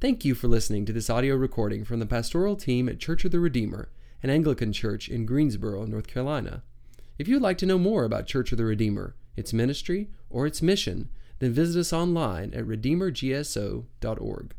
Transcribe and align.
Thank 0.00 0.24
you 0.24 0.34
for 0.34 0.48
listening 0.48 0.86
to 0.86 0.94
this 0.94 1.10
audio 1.10 1.36
recording 1.36 1.84
from 1.84 2.00
the 2.00 2.06
pastoral 2.06 2.56
team 2.56 2.88
at 2.88 2.98
Church 2.98 3.26
of 3.26 3.32
the 3.32 3.38
Redeemer, 3.38 3.90
an 4.22 4.30
Anglican 4.30 4.72
church 4.72 5.10
in 5.10 5.26
Greensboro, 5.26 5.84
North 5.84 6.06
Carolina. 6.06 6.62
If 7.18 7.28
you'd 7.28 7.42
like 7.42 7.58
to 7.58 7.66
know 7.66 7.76
more 7.76 8.04
about 8.04 8.26
Church 8.26 8.50
of 8.50 8.56
the 8.56 8.64
Redeemer, 8.64 9.14
its 9.36 9.52
ministry, 9.52 10.08
or 10.30 10.46
its 10.46 10.62
mission, 10.62 11.10
then 11.38 11.52
visit 11.52 11.78
us 11.78 11.92
online 11.92 12.54
at 12.54 12.64
redeemergso.org. 12.64 14.54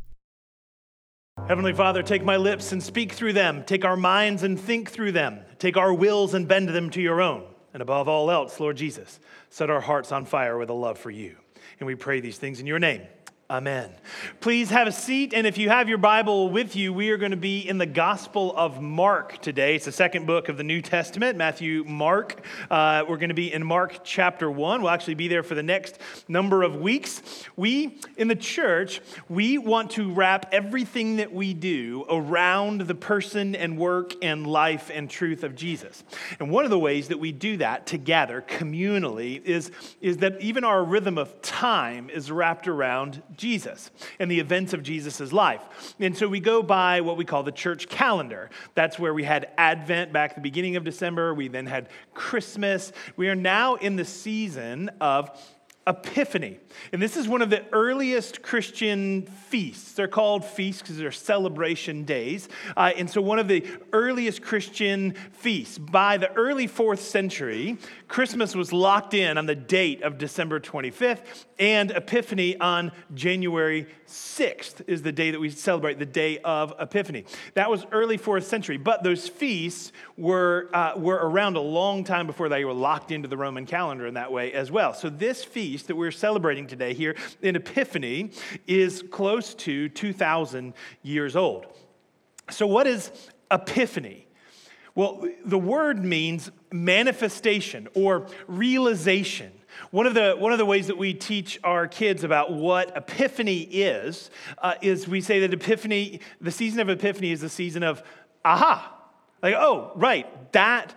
Heavenly 1.48 1.74
Father, 1.74 2.04
take 2.04 2.24
my 2.24 2.38
lips 2.38 2.72
and 2.72 2.84
speak 2.84 3.12
through 3.12 3.34
them. 3.34 3.64
Take 3.64 3.84
our 3.84 3.98
minds 3.98 4.44
and 4.44 4.60
think 4.60 4.92
through 4.92 5.14
them. 5.14 5.40
Take 5.58 5.76
our 5.76 5.92
wills 5.92 6.36
and 6.36 6.48
bend 6.48 6.70
them 6.70 6.92
to 6.92 7.02
your 7.02 7.20
own. 7.20 7.46
And 7.74 7.82
above 7.82 8.08
all 8.08 8.30
else, 8.30 8.60
Lord 8.60 8.78
Jesus, 8.78 9.20
set 9.50 9.72
our 9.72 9.82
hearts 9.82 10.12
on 10.12 10.26
fire 10.26 10.60
with 10.60 10.70
a 10.70 10.74
love 10.74 11.00
for 11.00 11.10
you. 11.10 11.36
And 11.80 11.88
we 11.88 11.96
pray 11.96 12.20
these 12.20 12.38
things 12.38 12.60
in 12.60 12.68
your 12.68 12.78
name. 12.78 13.02
Amen. 13.52 13.90
Please 14.40 14.70
have 14.70 14.88
a 14.88 14.94
seat. 14.94 15.34
And 15.34 15.46
if 15.46 15.58
you 15.58 15.68
have 15.68 15.90
your 15.90 15.98
Bible 15.98 16.50
with 16.50 16.74
you, 16.74 16.94
we 16.94 17.10
are 17.10 17.18
going 17.18 17.32
to 17.32 17.38
be 17.38 17.68
in 17.68 17.80
the 17.80 17.86
Gospel 17.86 18.56
of 18.56 18.82
Mark 18.82 19.42
today. 19.42 19.76
It's 19.76 19.84
the 19.84 19.92
second 19.92 20.26
book 20.26 20.48
of 20.48 20.56
the 20.56 20.64
New 20.64 20.82
Testament 20.82 21.38
Matthew, 21.38 21.84
Mark. 21.86 22.46
Uh, 22.70 23.04
we're 23.10 23.18
going 23.18 23.28
to 23.28 23.36
be 23.36 23.52
in 23.52 23.62
Mark 23.66 24.06
chapter 24.06 24.50
1. 24.50 24.82
We'll 24.82 24.90
actually 24.90 25.16
be 25.16 25.28
there 25.28 25.44
for 25.44 25.56
the 25.56 25.64
next 25.64 26.00
number 26.30 26.64
of 26.64 26.78
weeks. 26.78 27.22
We, 27.58 28.00
in 28.16 28.30
the 28.30 28.38
church, 28.38 29.02
we 29.28 29.58
want 29.58 29.92
to 29.92 30.14
wrap 30.14 30.46
everything 30.54 31.18
that 31.18 31.34
we 31.34 31.54
do 31.54 32.06
around 32.10 32.84
the 32.84 32.96
person 32.96 33.54
and 33.54 33.78
work 33.78 34.14
and 34.22 34.48
life 34.48 34.90
and 34.94 35.10
truth 35.10 35.44
of 35.44 35.56
Jesus. 35.56 36.06
And 36.40 36.52
one 36.52 36.64
of 36.64 36.70
the 36.70 36.80
ways 36.80 37.10
that 37.10 37.20
we 37.20 37.34
do 37.34 37.58
that 37.58 37.86
together, 37.86 38.46
communally, 38.48 39.44
is, 39.44 39.72
is 40.00 40.20
that 40.20 40.40
even 40.40 40.64
our 40.64 40.86
rhythm 40.86 41.18
of 41.18 41.42
time 41.42 42.10
is 42.10 42.32
wrapped 42.32 42.70
around 42.70 43.22
Jesus 43.42 43.92
and 44.20 44.32
the 44.32 44.40
events 44.40 44.74
of 44.74 44.84
Jesus' 44.84 45.34
life. 45.34 45.96
And 46.00 46.16
so 46.16 46.28
we 46.28 46.40
go 46.40 46.62
by 46.62 47.02
what 47.02 47.18
we 47.18 47.26
call 47.26 47.44
the 47.44 47.52
church 47.52 47.90
calendar. 47.90 48.50
That's 48.76 49.00
where 49.00 49.14
we 49.14 49.24
had 49.24 49.50
Advent 49.58 50.14
back 50.14 50.36
the 50.36 50.42
beginning 50.42 50.76
of 50.76 50.84
December. 50.84 51.34
We 51.34 51.48
then 51.48 51.66
had 51.66 51.90
Christmas. 52.14 52.94
We 53.18 53.28
are 53.30 53.36
now 53.36 53.76
in 53.76 53.96
the 53.96 54.06
season 54.06 54.92
of 55.02 55.32
Epiphany. 55.88 56.60
And 56.94 57.02
this 57.02 57.18
is 57.18 57.28
one 57.28 57.42
of 57.42 57.50
the 57.50 57.66
earliest 57.72 58.44
Christian 58.44 59.24
feasts. 59.24 59.94
They're 59.94 60.08
called 60.08 60.46
feasts 60.46 60.84
because 60.84 60.98
they're 60.98 61.12
celebration 61.12 62.04
days. 62.04 62.50
Uh, 62.78 62.92
and 62.96 63.10
so, 63.10 63.20
one 63.20 63.40
of 63.40 63.48
the 63.48 63.66
earliest 63.92 64.44
Christian 64.44 65.16
feasts. 65.32 65.80
By 65.80 66.18
the 66.18 66.32
early 66.34 66.68
fourth 66.68 67.02
century, 67.02 67.80
Christmas 68.08 68.56
was 68.56 68.72
locked 68.72 69.16
in 69.16 69.40
on 69.40 69.48
the 69.48 69.56
date 69.56 70.04
of 70.04 70.20
December 70.20 70.60
25th, 70.60 71.46
and 71.58 71.90
Epiphany 71.90 72.60
on 72.60 72.92
January 73.16 73.88
6th 74.08 74.88
is 74.88 75.02
the 75.02 75.12
day 75.12 75.32
that 75.32 75.40
we 75.40 75.50
celebrate, 75.50 75.98
the 75.98 76.06
day 76.06 76.38
of 76.40 76.74
Epiphany. 76.80 77.26
That 77.56 77.72
was 77.72 77.88
early 77.92 78.18
fourth 78.18 78.46
century, 78.46 78.78
but 78.78 79.04
those 79.04 79.28
feasts 79.28 79.92
were, 80.16 80.70
uh, 80.74 80.94
were 80.96 81.16
around 81.16 81.56
a 81.56 81.62
long 81.62 82.04
time 82.04 82.28
before 82.28 82.50
they 82.50 82.66
were 82.66 82.74
locked 82.74 83.12
into 83.12 83.28
the 83.28 83.38
Roman 83.38 83.66
calendar 83.66 84.06
in 84.06 84.14
that 84.14 84.32
way 84.32 84.54
as 84.54 84.70
well. 84.70 84.94
So, 84.94 85.10
this 85.10 85.44
feast 85.44 85.71
feast 85.72 85.88
that 85.88 85.96
we're 85.96 86.12
celebrating 86.12 86.68
today 86.68 86.94
here 86.94 87.16
in 87.42 87.56
Epiphany 87.56 88.30
is 88.68 89.02
close 89.10 89.54
to 89.54 89.88
2,000 89.88 90.74
years 91.02 91.34
old. 91.34 91.66
So, 92.50 92.68
what 92.68 92.88
is 92.88 93.10
Epiphany? 93.50 94.28
Well, 94.96 95.26
the 95.46 95.58
word 95.58 96.04
means 96.04 96.52
manifestation 96.74 97.88
or 97.94 98.28
realization. 98.48 99.54
One 99.92 100.06
of, 100.06 100.14
the, 100.14 100.36
one 100.38 100.52
of 100.52 100.58
the 100.58 100.66
ways 100.66 100.88
that 100.88 100.98
we 100.98 101.14
teach 101.14 101.58
our 101.64 101.88
kids 101.88 102.26
about 102.26 102.52
what 102.52 102.92
Epiphany 102.98 103.62
is, 103.62 104.30
uh, 104.58 104.74
is 104.82 105.08
we 105.08 105.22
say 105.22 105.40
that 105.40 105.54
Epiphany, 105.54 106.20
the 106.42 106.52
season 106.52 106.82
of 106.82 106.90
Epiphany 106.90 107.32
is 107.32 107.40
the 107.40 107.48
season 107.48 107.82
of 107.82 108.04
aha. 108.44 108.94
Like, 109.42 109.56
oh, 109.56 109.94
right, 109.96 110.52
that 110.52 110.94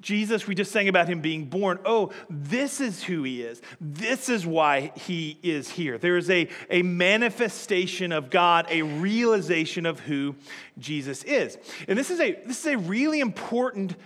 Jesus, 0.00 0.46
we 0.46 0.54
just 0.54 0.70
sang 0.70 0.88
about 0.88 1.08
him 1.08 1.20
being 1.20 1.46
born. 1.46 1.78
Oh, 1.84 2.12
this 2.30 2.80
is 2.80 3.02
who 3.02 3.24
he 3.24 3.42
is. 3.42 3.60
This 3.80 4.28
is 4.28 4.46
why 4.46 4.92
he 4.94 5.38
is 5.42 5.68
here. 5.68 5.98
There 5.98 6.16
is 6.16 6.30
a, 6.30 6.48
a 6.70 6.82
manifestation 6.82 8.12
of 8.12 8.30
God, 8.30 8.66
a 8.70 8.82
realization 8.82 9.84
of 9.84 10.00
who 10.00 10.36
Jesus 10.78 11.24
is. 11.24 11.58
And 11.88 11.98
this 11.98 12.10
is 12.10 12.20
a, 12.20 12.32
this 12.46 12.60
is 12.60 12.66
a 12.66 12.78
really 12.78 13.20
important 13.20 13.96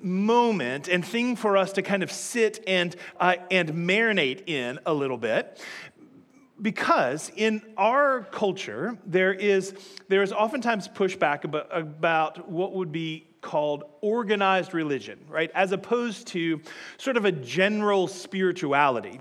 moment 0.00 0.88
and 0.88 1.04
thing 1.04 1.36
for 1.36 1.56
us 1.56 1.72
to 1.72 1.82
kind 1.82 2.02
of 2.02 2.10
sit 2.10 2.62
and, 2.66 2.94
uh, 3.18 3.36
and 3.50 3.70
marinate 3.70 4.48
in 4.48 4.78
a 4.86 4.92
little 4.92 5.18
bit 5.18 5.64
because 6.60 7.32
in 7.34 7.60
our 7.76 8.22
culture 8.30 8.96
there 9.04 9.34
is 9.34 9.74
there 10.08 10.22
is 10.22 10.32
oftentimes 10.32 10.86
pushback 10.86 11.42
about, 11.42 11.66
about 11.76 12.48
what 12.48 12.72
would 12.74 12.92
be 12.92 13.26
called 13.44 13.84
organized 14.00 14.74
religion, 14.74 15.20
right? 15.28 15.50
As 15.54 15.70
opposed 15.70 16.26
to 16.28 16.60
sort 16.96 17.16
of 17.16 17.24
a 17.24 17.30
general 17.30 18.08
spirituality. 18.08 19.20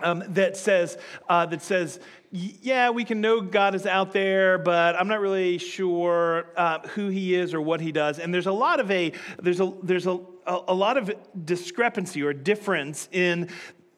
Um, 0.00 0.24
that 0.28 0.56
says 0.56 0.98
uh, 1.28 1.46
that 1.46 1.62
says 1.62 2.00
yeah 2.32 2.90
we 2.90 3.04
can 3.04 3.20
know 3.20 3.40
god 3.40 3.76
is 3.76 3.86
out 3.86 4.12
there 4.12 4.58
but 4.58 4.96
i'm 4.96 5.06
not 5.06 5.20
really 5.20 5.56
sure 5.56 6.46
uh, 6.56 6.80
who 6.88 7.08
he 7.08 7.32
is 7.32 7.54
or 7.54 7.60
what 7.60 7.80
he 7.80 7.92
does 7.92 8.18
and 8.18 8.34
there's 8.34 8.48
a 8.48 8.52
lot 8.52 8.80
of 8.80 8.90
a 8.90 9.12
there's 9.40 9.60
a 9.60 9.72
there's 9.84 10.08
a, 10.08 10.18
a 10.46 10.74
lot 10.74 10.96
of 10.96 11.14
discrepancy 11.44 12.24
or 12.24 12.32
difference 12.32 13.08
in 13.12 13.48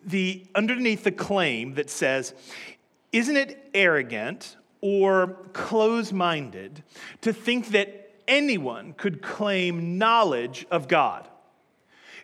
the 0.04 0.44
underneath 0.54 1.02
the 1.02 1.10
claim 1.10 1.72
that 1.74 1.88
says 1.88 2.34
isn't 3.10 3.36
it 3.38 3.70
arrogant 3.72 4.58
or 4.82 5.38
close-minded 5.54 6.82
to 7.22 7.32
think 7.32 7.68
that 7.68 8.05
anyone 8.28 8.92
could 8.94 9.22
claim 9.22 9.98
knowledge 9.98 10.66
of 10.70 10.88
God. 10.88 11.28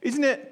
Isn't 0.01 0.25
it? 0.25 0.49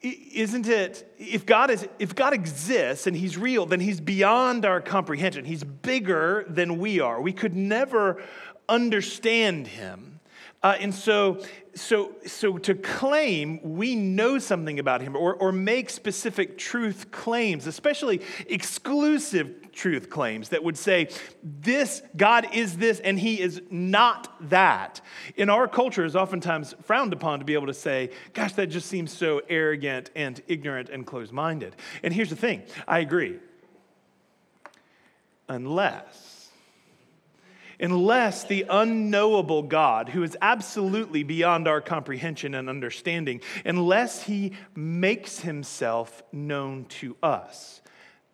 Isn't 0.00 0.66
it? 0.66 1.14
If 1.18 1.46
God, 1.46 1.70
is, 1.70 1.86
if 1.98 2.14
God 2.14 2.32
exists 2.32 3.06
and 3.06 3.16
He's 3.16 3.38
real, 3.38 3.66
then 3.66 3.78
He's 3.78 4.00
beyond 4.00 4.64
our 4.64 4.80
comprehension. 4.80 5.44
He's 5.44 5.62
bigger 5.62 6.44
than 6.48 6.78
we 6.78 6.98
are. 6.98 7.20
We 7.20 7.32
could 7.32 7.54
never 7.54 8.20
understand 8.68 9.68
Him. 9.68 10.12
Uh, 10.62 10.76
and 10.78 10.94
so, 10.94 11.40
so, 11.74 12.12
so 12.24 12.56
to 12.58 12.74
claim 12.74 13.58
we 13.62 13.96
know 13.96 14.38
something 14.38 14.78
about 14.78 15.00
him 15.00 15.16
or, 15.16 15.34
or 15.34 15.50
make 15.50 15.90
specific 15.90 16.56
truth 16.56 17.10
claims, 17.10 17.66
especially 17.66 18.20
exclusive 18.46 19.61
truth 19.72 20.10
claims 20.10 20.50
that 20.50 20.62
would 20.62 20.76
say, 20.78 21.08
this, 21.42 22.02
God 22.16 22.48
is 22.52 22.76
this 22.76 23.00
and 23.00 23.18
he 23.18 23.40
is 23.40 23.62
not 23.70 24.50
that, 24.50 25.00
in 25.36 25.50
our 25.50 25.66
culture 25.68 26.04
is 26.04 26.16
oftentimes 26.16 26.74
frowned 26.82 27.12
upon 27.12 27.38
to 27.38 27.44
be 27.44 27.54
able 27.54 27.66
to 27.66 27.74
say, 27.74 28.10
gosh, 28.32 28.52
that 28.54 28.66
just 28.66 28.88
seems 28.88 29.12
so 29.12 29.42
arrogant 29.48 30.10
and 30.14 30.42
ignorant 30.48 30.88
and 30.88 31.06
closed 31.06 31.32
minded. 31.32 31.74
And 32.02 32.12
here's 32.12 32.30
the 32.30 32.36
thing 32.36 32.62
I 32.86 33.00
agree. 33.00 33.38
Unless 35.48 36.42
unless 37.82 38.44
the 38.44 38.64
unknowable 38.70 39.64
God, 39.64 40.08
who 40.08 40.22
is 40.22 40.36
absolutely 40.40 41.24
beyond 41.24 41.66
our 41.66 41.80
comprehension 41.80 42.54
and 42.54 42.70
understanding, 42.70 43.40
unless 43.64 44.22
he 44.22 44.52
makes 44.76 45.40
himself 45.40 46.22
known 46.32 46.84
to 46.84 47.16
us, 47.24 47.82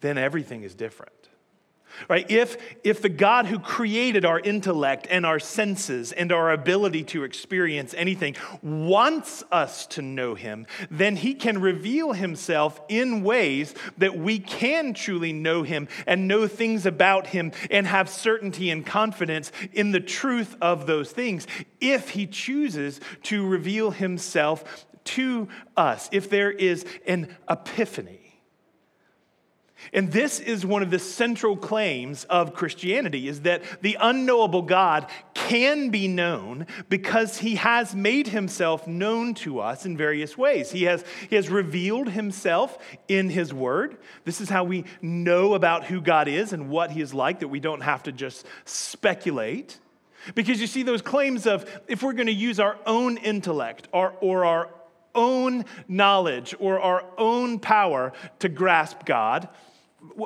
then 0.00 0.18
everything 0.18 0.62
is 0.62 0.74
different 0.74 1.17
right? 2.08 2.30
If 2.30 2.56
if 2.84 3.02
the 3.02 3.08
god 3.08 3.46
who 3.46 3.58
created 3.58 4.24
our 4.24 4.40
intellect 4.40 5.06
and 5.10 5.24
our 5.26 5.38
senses 5.38 6.12
and 6.12 6.32
our 6.32 6.52
ability 6.52 7.04
to 7.04 7.24
experience 7.24 7.94
anything 7.94 8.36
wants 8.62 9.42
us 9.50 9.86
to 9.86 10.02
know 10.02 10.34
him 10.34 10.66
then 10.90 11.16
he 11.16 11.34
can 11.34 11.60
reveal 11.60 12.12
himself 12.12 12.80
in 12.88 13.22
ways 13.22 13.74
that 13.96 14.16
we 14.16 14.38
can 14.38 14.94
truly 14.94 15.32
know 15.32 15.62
him 15.62 15.88
and 16.06 16.28
know 16.28 16.46
things 16.46 16.86
about 16.86 17.28
him 17.28 17.52
and 17.70 17.86
have 17.86 18.08
certainty 18.08 18.70
and 18.70 18.86
confidence 18.86 19.52
in 19.72 19.92
the 19.92 20.00
truth 20.00 20.56
of 20.60 20.86
those 20.86 21.10
things 21.10 21.46
if 21.80 22.10
he 22.10 22.26
chooses 22.26 23.00
to 23.22 23.46
reveal 23.46 23.90
himself 23.90 24.86
to 25.04 25.48
us 25.76 26.08
if 26.12 26.28
there 26.28 26.50
is 26.50 26.84
an 27.06 27.34
epiphany 27.48 28.27
and 29.92 30.12
this 30.12 30.40
is 30.40 30.66
one 30.66 30.82
of 30.82 30.90
the 30.90 30.98
central 30.98 31.56
claims 31.56 32.24
of 32.24 32.52
Christianity 32.52 33.28
is 33.28 33.42
that 33.42 33.62
the 33.80 33.96
unknowable 34.00 34.62
God 34.62 35.06
can 35.34 35.90
be 35.90 36.08
known 36.08 36.66
because 36.88 37.38
he 37.38 37.54
has 37.56 37.94
made 37.94 38.28
himself 38.28 38.86
known 38.86 39.34
to 39.34 39.60
us 39.60 39.86
in 39.86 39.96
various 39.96 40.36
ways. 40.36 40.70
He 40.72 40.84
has, 40.84 41.04
he 41.30 41.36
has 41.36 41.48
revealed 41.48 42.10
himself 42.10 42.78
in 43.06 43.30
his 43.30 43.54
word. 43.54 43.96
This 44.24 44.40
is 44.40 44.48
how 44.48 44.64
we 44.64 44.84
know 45.00 45.54
about 45.54 45.84
who 45.84 46.00
God 46.00 46.28
is 46.28 46.52
and 46.52 46.68
what 46.68 46.90
he 46.90 47.00
is 47.00 47.14
like, 47.14 47.40
that 47.40 47.48
we 47.48 47.60
don't 47.60 47.80
have 47.80 48.02
to 48.04 48.12
just 48.12 48.46
speculate. 48.64 49.78
Because 50.34 50.60
you 50.60 50.66
see, 50.66 50.82
those 50.82 51.02
claims 51.02 51.46
of 51.46 51.64
if 51.86 52.02
we're 52.02 52.12
going 52.12 52.26
to 52.26 52.32
use 52.32 52.60
our 52.60 52.76
own 52.84 53.16
intellect 53.16 53.88
or, 53.92 54.14
or 54.20 54.44
our 54.44 54.68
own 55.14 55.64
knowledge 55.86 56.54
or 56.58 56.80
our 56.80 57.04
own 57.16 57.58
power 57.58 58.12
to 58.38 58.48
grasp 58.48 59.04
God, 59.04 59.48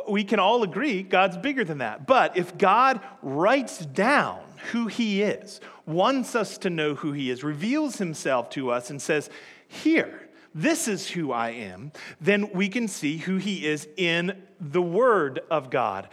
we 0.09 0.25
can 0.25 0.39
all 0.39 0.63
agree 0.63 1.03
God's 1.03 1.37
bigger 1.37 1.65
than 1.65 1.79
that. 1.79 2.07
But 2.07 2.37
if 2.37 2.59
God 2.59 3.01
writes 3.23 3.79
down 3.79 4.41
who 4.71 4.87
he 4.87 5.23
is, 5.23 5.61
wants 5.87 6.35
us 6.37 6.59
to 6.59 6.71
know 6.71 6.95
who 6.95 7.13
he 7.13 7.31
is, 7.31 7.43
reveals 7.43 7.99
himself 7.99 8.51
to 8.51 8.71
us, 8.71 8.91
and 8.91 9.01
says, 9.01 9.31
Here, 9.67 10.29
this 10.55 10.89
is 10.89 11.11
who 11.11 11.33
I 11.33 11.51
am, 11.51 11.93
then 12.21 12.51
we 12.53 12.69
can 12.69 12.87
see 12.87 13.17
who 13.19 13.39
he 13.39 13.67
is 13.67 13.89
in 13.97 14.43
the 14.61 14.83
Word 14.83 15.41
of 15.51 15.71
God. 15.71 16.09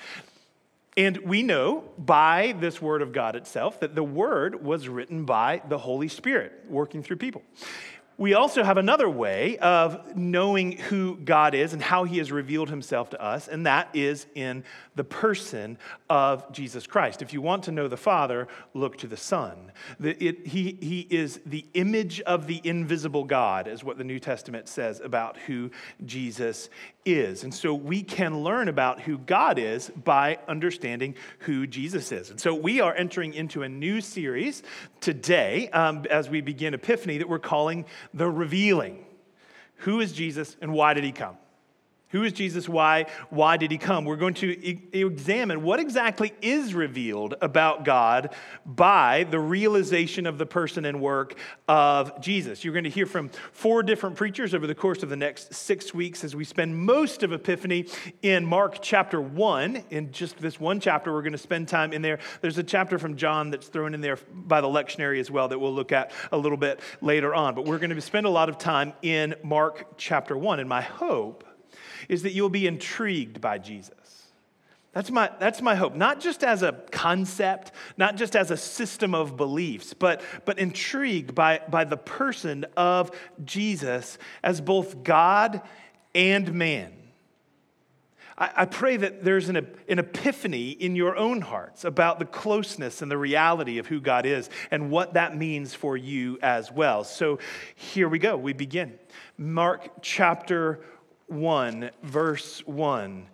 And 0.98 1.18
we 1.20 1.44
know 1.44 1.84
by 1.98 2.56
this 2.60 2.82
Word 2.82 3.02
of 3.02 3.12
God 3.12 3.36
itself 3.36 3.80
that 3.82 3.96
the 3.96 4.04
Word 4.04 4.64
was 4.64 4.90
written 4.90 5.26
by 5.26 5.62
the 5.68 5.78
Holy 5.78 6.08
Spirit 6.08 6.66
working 6.68 7.04
through 7.04 7.18
people. 7.18 7.44
We 8.20 8.34
also 8.34 8.64
have 8.64 8.78
another 8.78 9.10
way 9.10 9.58
of 9.60 10.18
knowing 10.18 10.74
who 10.74 11.16
God 11.16 11.56
is 11.56 11.72
and 11.72 11.82
how 11.82 12.04
he 12.04 12.18
has 12.18 12.34
revealed 12.34 12.70
himself 12.70 13.12
to 13.12 13.24
us, 13.24 13.48
and 13.48 13.66
that 13.66 13.88
is 13.94 14.28
in 14.36 14.66
the 14.96 15.06
person 15.06 15.78
of 16.10 16.52
Jesus 16.52 16.86
Christ. 16.86 17.22
If 17.22 17.32
you 17.32 17.42
want 17.42 17.64
to 17.64 17.72
know 17.72 17.88
the 17.88 17.96
Father, 17.96 18.50
look 18.74 18.98
to 18.98 19.08
the 19.08 19.16
Son. 19.16 19.72
The, 20.02 20.22
it, 20.22 20.48
he, 20.48 20.78
he 20.82 21.08
is 21.10 21.40
the 21.46 21.66
image 21.74 22.20
of 22.20 22.46
the 22.46 22.60
invisible 22.66 23.24
God, 23.24 23.70
is 23.70 23.86
what 23.86 23.98
the 23.98 24.04
New 24.04 24.20
Testament 24.20 24.68
says 24.68 25.00
about 25.00 25.38
who 25.38 25.72
Jesus 26.06 26.70
is. 27.06 27.46
And 27.46 27.54
so 27.54 27.74
we 27.74 28.04
can 28.04 28.44
learn 28.44 28.68
about 28.68 29.00
who 29.00 29.18
God 29.18 29.58
is 29.58 29.90
by 29.92 30.40
understanding 30.50 31.16
who 31.40 31.66
Jesus 31.66 32.12
is. 32.12 32.30
And 32.30 32.42
so 32.42 32.54
we 32.54 32.82
are 32.82 32.94
entering 32.94 33.34
into 33.34 33.64
a 33.64 33.70
new 33.70 34.02
series 34.02 34.62
today 35.00 35.70
um, 35.70 36.06
as 36.10 36.30
we 36.30 36.42
begin 36.42 36.74
Epiphany 36.74 37.20
that 37.20 37.30
we're 37.30 37.40
calling 37.40 37.86
The 38.14 38.30
Revealing. 38.30 39.06
Who 39.84 40.00
is 40.00 40.12
Jesus 40.12 40.58
and 40.62 40.74
why 40.74 40.94
did 40.94 41.04
he 41.04 41.12
come? 41.12 41.38
Who 42.10 42.24
is 42.24 42.34
Jesus? 42.34 42.68
Why? 42.68 43.06
Why 43.30 43.58
did 43.58 43.70
he 43.70 43.78
come? 43.78 44.04
We're 44.04 44.16
going 44.16 44.34
to 44.36 44.48
e- 44.48 44.90
examine 44.94 45.62
what 45.62 45.80
exactly 45.80 46.34
is 46.42 46.74
revealed 46.74 47.36
about 47.40 47.86
God 47.86 48.34
by 48.66 49.26
the 49.30 49.40
realization 49.40 50.26
of 50.26 50.40
the 50.40 50.46
person 50.48 50.86
and 50.86 51.02
work 51.02 51.36
of 51.68 52.20
Jesus. 52.20 52.64
You're 52.64 52.74
going 52.74 52.86
to 52.86 52.90
hear 52.90 53.06
from 53.06 53.30
four 53.52 53.84
different 53.84 54.16
preachers 54.16 54.56
over 54.56 54.66
the 54.66 54.74
course 54.74 55.04
of 55.04 55.10
the 55.10 55.16
next 55.16 55.54
six 55.54 55.94
weeks 55.94 56.24
as 56.24 56.36
we 56.36 56.44
spend 56.44 56.76
most 56.76 57.22
of 57.22 57.32
Epiphany 57.32 57.86
in 58.24 58.44
Mark 58.44 58.80
chapter 58.82 59.22
one. 59.22 59.84
In 59.92 60.12
just 60.12 60.40
this 60.40 60.60
one 60.60 60.80
chapter, 60.80 61.14
we're 61.14 61.22
going 61.22 61.32
to 61.34 61.38
spend 61.38 61.68
time 61.68 61.94
in 61.94 62.02
there. 62.02 62.18
There's 62.42 62.58
a 62.58 62.64
chapter 62.64 62.98
from 62.98 63.18
John 63.18 63.52
that's 63.52 63.68
thrown 63.68 63.94
in 63.94 64.02
there 64.02 64.18
by 64.34 64.62
the 64.62 64.68
lectionary 64.68 65.20
as 65.20 65.30
well 65.30 65.48
that 65.50 65.60
we'll 65.60 65.76
look 65.76 65.92
at 65.92 66.12
a 66.32 66.38
little 66.38 66.58
bit 66.58 66.80
later 67.02 67.36
on. 67.36 67.54
But 67.54 67.66
we're 67.66 67.78
going 67.78 67.94
to 67.94 68.02
spend 68.02 68.26
a 68.26 68.32
lot 68.32 68.50
of 68.50 68.58
time 68.58 68.94
in 69.04 69.36
Mark 69.44 69.86
chapter 69.98 70.36
one. 70.36 70.60
And 70.60 70.68
my 70.68 70.82
hope 70.82 71.44
is 72.08 72.24
that 72.24 72.34
you'll 72.34 72.50
be 72.50 72.68
intrigued 72.68 73.42
by 73.42 73.58
Jesus. 73.58 73.94
That's 74.92 75.12
my, 75.12 75.30
that's 75.40 75.62
my 75.62 75.76
hope. 75.76 75.96
Not 75.96 76.20
just 76.20 76.44
as 76.44 76.64
a 76.64 76.74
concept, 76.92 77.72
not 77.96 78.16
just 78.16 78.36
as 78.36 78.50
a 78.50 78.58
system 78.58 79.14
of 79.14 79.38
beliefs, 79.38 79.94
but, 79.94 80.22
but 80.46 80.58
intrigued 80.58 81.36
by, 81.36 81.62
by 81.70 81.84
the 81.84 81.98
person 81.98 82.66
of 82.76 83.12
Jesus 83.44 84.18
as 84.44 84.62
both 84.62 85.04
God 85.04 85.62
and 86.16 86.54
man. 86.54 86.94
I, 88.36 88.50
I 88.56 88.66
pray 88.66 88.98
that 88.98 89.24
there's 89.24 89.48
an, 89.50 89.58
an 89.58 90.00
epiphany 90.00 90.72
in 90.72 90.96
your 90.96 91.16
own 91.16 91.42
hearts 91.42 91.86
about 91.86 92.18
the 92.18 92.26
closeness 92.26 93.04
and 93.04 93.12
the 93.12 93.18
reality 93.18 93.78
of 93.78 93.86
who 93.86 94.00
God 94.00 94.26
is 94.26 94.50
and 94.72 94.90
what 94.90 95.14
that 95.14 95.38
means 95.38 95.76
for 95.76 95.98
you 95.98 96.40
as 96.42 96.72
well. 96.72 97.04
So 97.04 97.38
here 97.76 98.10
we 98.10 98.18
go. 98.18 98.38
We 98.38 98.54
begin. 98.54 98.98
Mark 99.38 100.02
chapter 100.02 100.80
1, 101.30 101.92
verse 102.04 102.66
1. 102.66 103.28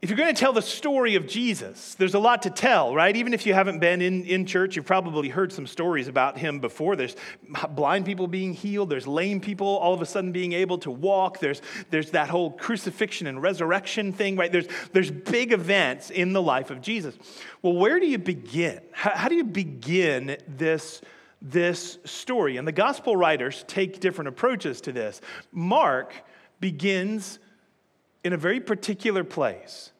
If 0.00 0.10
you're 0.10 0.16
going 0.16 0.32
to 0.32 0.38
tell 0.38 0.52
the 0.52 0.62
story 0.62 1.16
of 1.16 1.26
Jesus, 1.26 1.96
there's 1.96 2.14
a 2.14 2.20
lot 2.20 2.42
to 2.42 2.50
tell, 2.50 2.94
right? 2.94 3.16
Even 3.16 3.34
if 3.34 3.44
you 3.44 3.52
haven't 3.52 3.80
been 3.80 4.00
in, 4.00 4.24
in 4.26 4.46
church, 4.46 4.76
you've 4.76 4.86
probably 4.86 5.28
heard 5.28 5.52
some 5.52 5.66
stories 5.66 6.06
about 6.06 6.38
him 6.38 6.60
before. 6.60 6.94
There's 6.94 7.16
blind 7.70 8.06
people 8.06 8.28
being 8.28 8.52
healed, 8.52 8.90
there's 8.90 9.08
lame 9.08 9.40
people 9.40 9.66
all 9.66 9.94
of 9.94 10.00
a 10.00 10.06
sudden 10.06 10.30
being 10.30 10.52
able 10.52 10.78
to 10.78 10.90
walk, 10.92 11.40
there's, 11.40 11.62
there's 11.90 12.12
that 12.12 12.28
whole 12.28 12.52
crucifixion 12.52 13.26
and 13.26 13.42
resurrection 13.42 14.12
thing, 14.12 14.36
right? 14.36 14.52
There's, 14.52 14.68
there's 14.92 15.10
big 15.10 15.52
events 15.52 16.10
in 16.10 16.32
the 16.32 16.42
life 16.42 16.70
of 16.70 16.80
Jesus. 16.80 17.18
Well, 17.62 17.74
where 17.74 17.98
do 17.98 18.06
you 18.06 18.18
begin? 18.18 18.80
How, 18.92 19.16
how 19.16 19.28
do 19.28 19.34
you 19.34 19.44
begin 19.44 20.36
this? 20.46 21.00
This 21.40 21.98
story. 22.04 22.56
And 22.56 22.66
the 22.66 22.72
gospel 22.72 23.16
writers 23.16 23.64
take 23.68 24.00
different 24.00 24.28
approaches 24.28 24.80
to 24.82 24.92
this. 24.92 25.20
Mark 25.52 26.14
begins 26.60 27.38
in 28.24 28.32
a 28.32 28.36
very 28.36 28.60
particular 28.60 29.24
place 29.24 29.92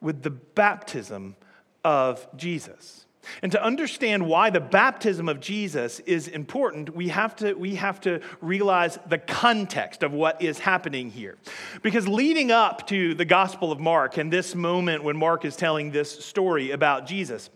with 0.00 0.22
the 0.22 0.30
baptism 0.30 1.36
of 1.82 2.26
Jesus. 2.36 3.06
And 3.42 3.50
to 3.52 3.62
understand 3.62 4.26
why 4.26 4.50
the 4.50 4.60
baptism 4.60 5.28
of 5.28 5.40
Jesus 5.40 6.00
is 6.00 6.28
important, 6.28 6.94
we 6.94 7.08
have, 7.08 7.34
to, 7.36 7.54
we 7.54 7.76
have 7.76 8.00
to 8.02 8.20
realize 8.40 8.98
the 9.08 9.18
context 9.18 10.02
of 10.02 10.12
what 10.12 10.42
is 10.42 10.58
happening 10.58 11.10
here. 11.10 11.38
Because 11.82 12.06
leading 12.06 12.50
up 12.50 12.86
to 12.88 13.14
the 13.14 13.24
Gospel 13.24 13.72
of 13.72 13.80
Mark 13.80 14.18
and 14.18 14.32
this 14.32 14.54
moment 14.54 15.04
when 15.04 15.16
Mark 15.16 15.44
is 15.44 15.56
telling 15.56 15.90
this 15.90 16.24
story 16.24 16.70
about 16.70 17.06
Jesus, 17.06 17.50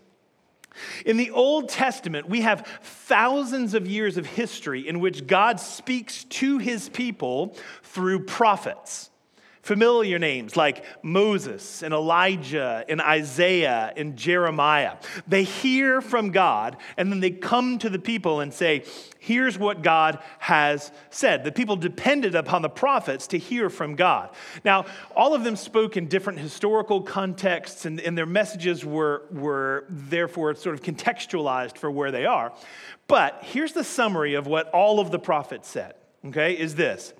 in 1.05 1.17
the 1.17 1.31
Old 1.31 1.69
Testament, 1.69 2.29
we 2.29 2.41
have 2.41 2.67
thousands 2.81 3.73
of 3.73 3.87
years 3.87 4.17
of 4.17 4.25
history 4.25 4.87
in 4.87 4.99
which 4.99 5.27
God 5.27 5.59
speaks 5.59 6.23
to 6.25 6.57
his 6.57 6.89
people 6.89 7.55
through 7.83 8.25
prophets. 8.25 9.09
Familiar 9.61 10.17
names 10.19 10.55
like 10.55 10.85
Moses 11.03 11.83
and 11.83 11.93
Elijah 11.93 12.85
and 12.87 13.01
Isaiah 13.01 13.93
and 13.95 14.15
Jeremiah. 14.15 14.95
They 15.27 15.43
hear 15.43 16.01
from 16.01 16.31
God 16.31 16.77
and 16.97 17.11
then 17.11 17.19
they 17.19 17.31
come 17.31 17.77
to 17.79 17.89
the 17.89 17.99
people 17.99 18.39
and 18.39 18.53
say, 18.53 18.85
Here's 19.21 19.59
what 19.59 19.81
God 19.81 20.19
has 20.39 20.93
said. 21.09 21.43
The 21.43 21.51
people 21.51 21.75
depended 21.75 22.35
upon 22.35 22.61
the 22.61 22.69
prophets 22.69 23.27
to 23.27 23.37
hear 23.37 23.69
from 23.69 23.95
God. 23.95 24.29
Now, 24.63 24.85
all 25.13 25.33
of 25.33 25.43
them 25.43 25.57
spoke 25.57 25.97
in 25.97 26.07
different 26.07 26.39
historical 26.39 27.01
contexts 27.01 27.85
and, 27.85 27.99
and 27.99 28.17
their 28.17 28.25
messages 28.25 28.85
were, 28.85 29.25
were 29.29 29.85
therefore 29.89 30.55
sort 30.55 30.73
of 30.73 30.81
contextualized 30.81 31.77
for 31.77 31.91
where 31.91 32.11
they 32.11 32.25
are. 32.25 32.53
But 33.07 33.39
here's 33.43 33.73
the 33.73 33.83
summary 33.83 34.35
of 34.35 34.47
what 34.47 34.69
all 34.69 35.01
of 35.01 35.11
the 35.11 35.19
prophets 35.19 35.67
said, 35.67 35.95
okay, 36.25 36.53
is 36.53 36.75
this 36.75 37.13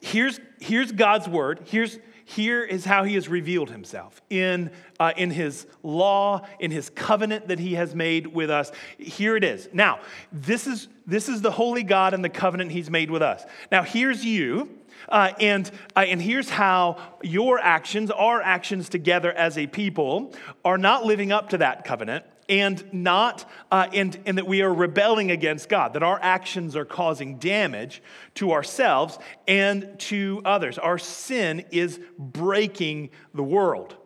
here's, 0.00 0.40
here's 0.60 0.92
God's 0.92 1.28
word. 1.28 1.60
Here's, 1.64 1.98
here 2.24 2.62
is 2.62 2.84
how 2.84 3.04
he 3.04 3.14
has 3.14 3.28
revealed 3.28 3.70
himself 3.70 4.20
in, 4.28 4.70
uh, 5.00 5.12
in 5.16 5.30
his 5.30 5.66
law, 5.82 6.46
in 6.58 6.70
his 6.70 6.90
covenant 6.90 7.48
that 7.48 7.58
he 7.58 7.74
has 7.74 7.94
made 7.94 8.26
with 8.26 8.50
us. 8.50 8.70
Here 8.98 9.34
it 9.36 9.44
is. 9.44 9.68
Now, 9.72 10.00
this 10.30 10.66
is, 10.66 10.88
this 11.06 11.28
is 11.28 11.40
the 11.40 11.50
holy 11.50 11.82
God 11.82 12.12
and 12.12 12.22
the 12.22 12.28
covenant 12.28 12.70
he's 12.70 12.90
made 12.90 13.10
with 13.10 13.22
us. 13.22 13.44
Now, 13.72 13.82
here's 13.82 14.24
you. 14.24 14.68
Uh, 15.08 15.32
and, 15.40 15.70
uh, 15.96 16.00
and 16.00 16.20
here's 16.20 16.50
how 16.50 16.98
your 17.22 17.58
actions, 17.60 18.10
our 18.10 18.42
actions 18.42 18.90
together 18.90 19.32
as 19.32 19.56
a 19.56 19.66
people, 19.66 20.34
are 20.64 20.76
not 20.76 21.06
living 21.06 21.32
up 21.32 21.48
to 21.50 21.58
that 21.58 21.84
covenant 21.84 22.26
and 22.48 22.82
not 22.92 23.48
uh, 23.70 23.88
and, 23.92 24.18
and 24.26 24.38
that 24.38 24.46
we 24.46 24.62
are 24.62 24.72
rebelling 24.72 25.30
against 25.30 25.68
god 25.68 25.92
that 25.92 26.02
our 26.02 26.18
actions 26.22 26.76
are 26.76 26.84
causing 26.84 27.38
damage 27.38 28.02
to 28.34 28.52
ourselves 28.52 29.18
and 29.46 29.98
to 29.98 30.40
others. 30.44 30.78
Our 30.78 30.98
sin 30.98 31.64
is 31.70 32.00
breaking 32.18 33.10
the 33.34 33.42
world. 33.42 33.96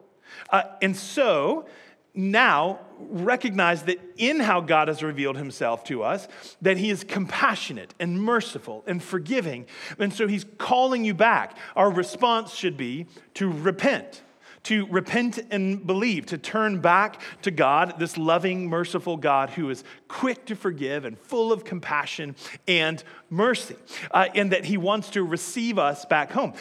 Uh, 0.50 0.62
and 0.80 0.96
so 0.96 1.66
now 2.14 2.80
recognize 2.98 3.84
that 3.84 3.98
in 4.16 4.38
how 4.40 4.60
god 4.60 4.88
has 4.88 5.02
revealed 5.02 5.36
himself 5.36 5.82
to 5.84 6.02
us 6.02 6.28
that 6.60 6.76
he 6.76 6.90
is 6.90 7.04
compassionate 7.04 7.94
and 7.98 8.20
merciful 8.20 8.84
and 8.86 9.02
forgiving. 9.02 9.66
And 9.98 10.12
so 10.12 10.28
he's 10.28 10.44
calling 10.58 11.04
you 11.04 11.14
back. 11.14 11.56
Our 11.74 11.90
response 11.90 12.52
should 12.52 12.76
be 12.76 13.06
to 13.34 13.50
repent 13.50 14.22
to 14.64 14.86
repent 14.86 15.38
and 15.50 15.86
believe, 15.86 16.26
to 16.26 16.38
turn 16.38 16.80
back 16.80 17.20
to 17.42 17.50
God, 17.50 17.94
this 17.98 18.16
loving, 18.16 18.68
merciful 18.68 19.16
God 19.16 19.50
who 19.50 19.70
is 19.70 19.82
quick 20.08 20.46
to 20.46 20.54
forgive 20.54 21.04
and 21.04 21.18
full 21.18 21.52
of 21.52 21.64
compassion 21.64 22.36
and 22.68 23.02
mercy, 23.30 23.76
uh, 24.10 24.28
and 24.34 24.52
that 24.52 24.64
He 24.64 24.76
wants 24.76 25.10
to 25.10 25.22
receive 25.22 25.78
us 25.78 26.04
back 26.04 26.30
home. 26.30 26.54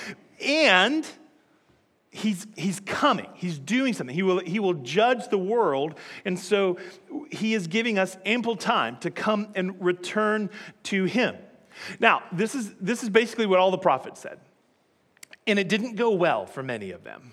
And 0.43 1.05
he's, 2.11 2.45
he's 2.55 2.79
coming. 2.81 3.27
He's 3.33 3.57
doing 3.57 3.93
something. 3.93 4.13
He 4.13 4.23
will, 4.23 4.39
he 4.39 4.59
will 4.59 4.73
judge 4.75 5.29
the 5.29 5.37
world. 5.37 5.95
And 6.25 6.37
so 6.37 6.77
he 7.31 7.53
is 7.53 7.67
giving 7.67 7.97
us 7.97 8.17
ample 8.25 8.55
time 8.55 8.97
to 8.97 9.09
come 9.09 9.47
and 9.55 9.81
return 9.83 10.49
to 10.83 11.05
him. 11.05 11.35
Now, 11.99 12.23
this 12.31 12.53
is, 12.53 12.73
this 12.81 13.01
is 13.01 13.09
basically 13.09 13.45
what 13.45 13.59
all 13.59 13.71
the 13.71 13.77
prophets 13.77 14.19
said. 14.19 14.39
And 15.47 15.57
it 15.57 15.69
didn't 15.69 15.95
go 15.95 16.11
well 16.11 16.45
for 16.45 16.61
many 16.61 16.91
of 16.91 17.03
them. 17.03 17.31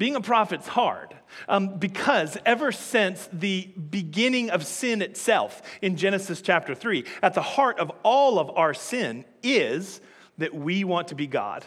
Being 0.00 0.16
a 0.16 0.22
prophet's 0.22 0.66
hard 0.66 1.14
um, 1.46 1.76
because 1.76 2.38
ever 2.46 2.72
since 2.72 3.28
the 3.34 3.66
beginning 3.90 4.48
of 4.48 4.64
sin 4.64 5.02
itself 5.02 5.60
in 5.82 5.98
Genesis 5.98 6.40
chapter 6.40 6.74
3, 6.74 7.04
at 7.22 7.34
the 7.34 7.42
heart 7.42 7.78
of 7.78 7.92
all 8.02 8.38
of 8.38 8.48
our 8.56 8.72
sin 8.72 9.26
is 9.42 10.00
that 10.38 10.54
we 10.54 10.84
want 10.84 11.08
to 11.08 11.14
be 11.14 11.26
God. 11.26 11.66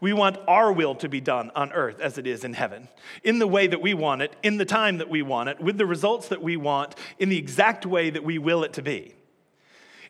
We 0.00 0.12
want 0.12 0.36
our 0.48 0.72
will 0.72 0.96
to 0.96 1.08
be 1.08 1.20
done 1.20 1.52
on 1.54 1.70
earth 1.70 2.00
as 2.00 2.18
it 2.18 2.26
is 2.26 2.42
in 2.42 2.54
heaven, 2.54 2.88
in 3.22 3.38
the 3.38 3.46
way 3.46 3.68
that 3.68 3.80
we 3.80 3.94
want 3.94 4.22
it, 4.22 4.34
in 4.42 4.56
the 4.56 4.64
time 4.64 4.98
that 4.98 5.08
we 5.08 5.22
want 5.22 5.48
it, 5.48 5.60
with 5.60 5.78
the 5.78 5.86
results 5.86 6.26
that 6.30 6.42
we 6.42 6.56
want, 6.56 6.96
in 7.20 7.28
the 7.28 7.38
exact 7.38 7.86
way 7.86 8.10
that 8.10 8.24
we 8.24 8.38
will 8.38 8.64
it 8.64 8.72
to 8.72 8.82
be. 8.82 9.14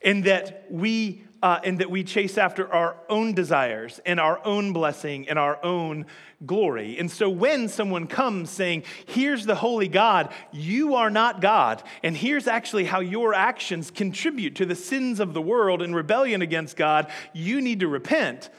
And 0.03 0.25
that 0.25 0.65
we 0.71 1.25
uh, 1.43 1.61
and 1.65 1.79
that 1.79 1.91
we 1.91 2.05
chase 2.05 2.37
after 2.37 2.73
our 2.73 2.97
own 3.09 3.33
desires 3.35 4.01
and 4.05 4.19
our 4.19 4.45
own 4.45 4.73
blessing 4.73 5.29
and 5.29 5.39
our 5.39 5.65
own 5.65 6.07
glory. 6.45 6.99
And 6.99 7.11
so 7.11 7.29
when 7.29 7.69
someone 7.69 8.07
comes 8.07 8.51
saying, 8.51 8.85
Here's 9.07 9.47
the 9.47 9.55
holy 9.55 9.89
God, 9.89 10.33
you 10.53 10.95
are 10.95 11.11
not 11.11 11.41
God, 11.41 11.83
and 12.03 12.17
here's 12.17 12.47
actually 12.47 12.85
how 12.85 13.01
your 13.01 13.35
actions 13.35 13.91
contribute 13.91 14.57
to 14.57 14.67
the 14.67 14.75
sins 14.75 15.21
of 15.21 15.35
the 15.35 15.43
world 15.43 15.83
and 15.83 15.95
rebellion 15.95 16.43
against 16.43 16.77
God, 16.77 17.11
you 17.33 17.61
need 17.61 17.81
to 17.81 17.89
repent 17.89 18.51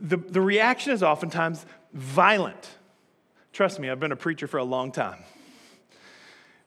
the, 0.00 0.16
the 0.16 0.40
reaction 0.40 0.92
is 0.92 1.02
oftentimes 1.02 1.64
violent. 1.92 2.68
Trust 3.52 3.80
me, 3.80 3.90
I've 3.90 4.00
been 4.00 4.12
a 4.12 4.16
preacher 4.16 4.46
for 4.46 4.58
a 4.58 4.64
long 4.64 4.92
time. 4.92 5.18